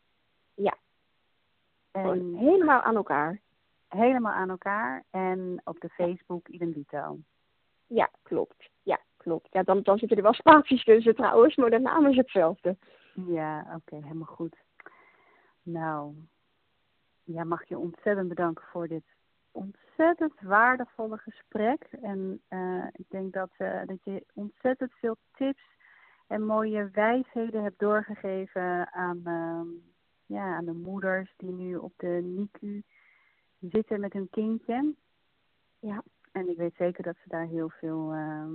[0.55, 0.77] Ja.
[1.91, 3.41] En helemaal aan elkaar.
[3.89, 5.05] Helemaal aan elkaar.
[5.11, 7.19] En op de Facebook idem dito.
[7.89, 8.71] Ja, klopt.
[8.83, 9.49] Ja, klopt.
[9.53, 12.77] Ja, dan, dan zitten er wel spaties tussen trouwens, maar de naam is hetzelfde.
[13.27, 14.57] Ja, oké, helemaal goed.
[15.63, 16.15] Nou,
[17.25, 19.05] ja, mag je ontzettend bedanken voor dit
[19.53, 21.83] ontzettend waardevolle gesprek.
[22.03, 25.63] En uh, ik denk dat, uh, dat je ontzettend veel tips
[26.27, 29.61] en mooie wijsheden hebt doorgegeven aan, uh,
[30.27, 32.83] ja, aan de moeders die nu op de NICU
[33.61, 34.95] zitten met hun kindje.
[35.79, 36.03] Ja.
[36.39, 38.53] En ik weet zeker dat ze daar heel veel ehm,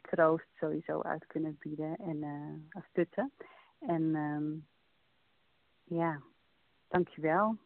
[0.00, 3.32] troost sowieso uit kunnen bieden en uh, stutten.
[3.78, 4.66] En um,
[5.84, 6.20] ja,
[6.88, 7.56] dankjewel.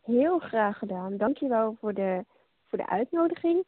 [0.00, 1.16] Heel graag gedaan.
[1.16, 2.24] Dankjewel voor de,
[2.66, 3.64] voor de uitnodiging.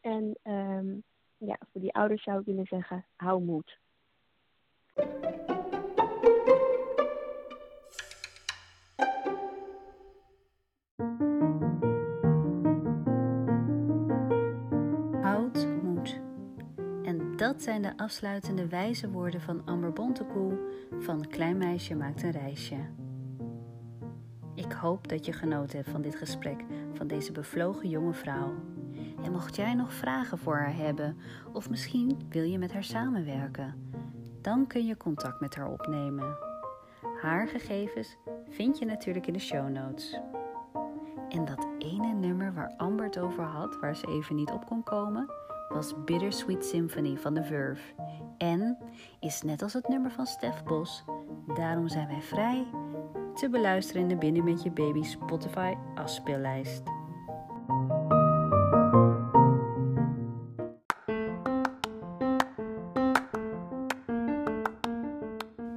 [0.00, 1.02] En um,
[1.38, 3.78] ja, voor die ouders zou ik willen zeggen, hou moed.
[17.62, 20.58] Zijn de afsluitende wijze woorden van Amber Bontekoe
[20.98, 22.76] van Klein Meisje Maakt een Reisje.
[24.54, 28.54] Ik hoop dat je genoten hebt van dit gesprek van deze bevlogen jonge vrouw.
[29.22, 31.16] En mocht jij nog vragen voor haar hebben,
[31.52, 33.90] of misschien wil je met haar samenwerken,
[34.40, 36.36] dan kun je contact met haar opnemen.
[37.22, 38.16] Haar gegevens
[38.48, 40.20] vind je natuurlijk in de show notes.
[41.28, 44.82] En dat ene nummer waar Amber het over had, waar ze even niet op kon
[44.82, 45.30] komen,
[45.68, 47.82] was Bittersweet Symphony van The Verve.
[48.38, 48.78] En
[49.20, 51.04] is net als het nummer van Stef Bos,
[51.54, 52.66] Daarom zijn wij vrij,
[53.34, 56.82] te beluisteren in de Binnen met je baby Spotify afspeellijst.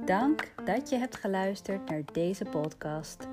[0.04, 3.28] Dank dat je hebt geluisterd naar deze podcast.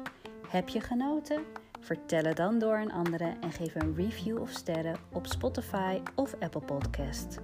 [0.47, 1.43] Heb je genoten?
[1.87, 6.35] Vertel het dan door aan anderen en geef een review of sterren op Spotify of
[6.39, 7.39] Apple Podcast.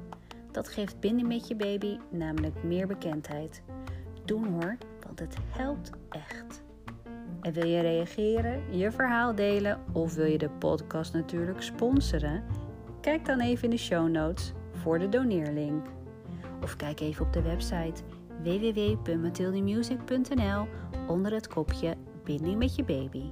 [0.51, 3.61] Dat geeft Binnen met je baby namelijk meer bekendheid.
[4.25, 6.63] Doen hoor, want het helpt echt.
[7.41, 12.43] En wil je reageren, je verhaal delen of wil je de podcast natuurlijk sponsoren?
[13.01, 15.87] Kijk dan even in de show notes voor de doneerlink.
[16.61, 18.03] Of kijk even op de website
[18.41, 20.67] www.mathildemusic.nl
[21.07, 23.31] onder het kopje Binding met je baby.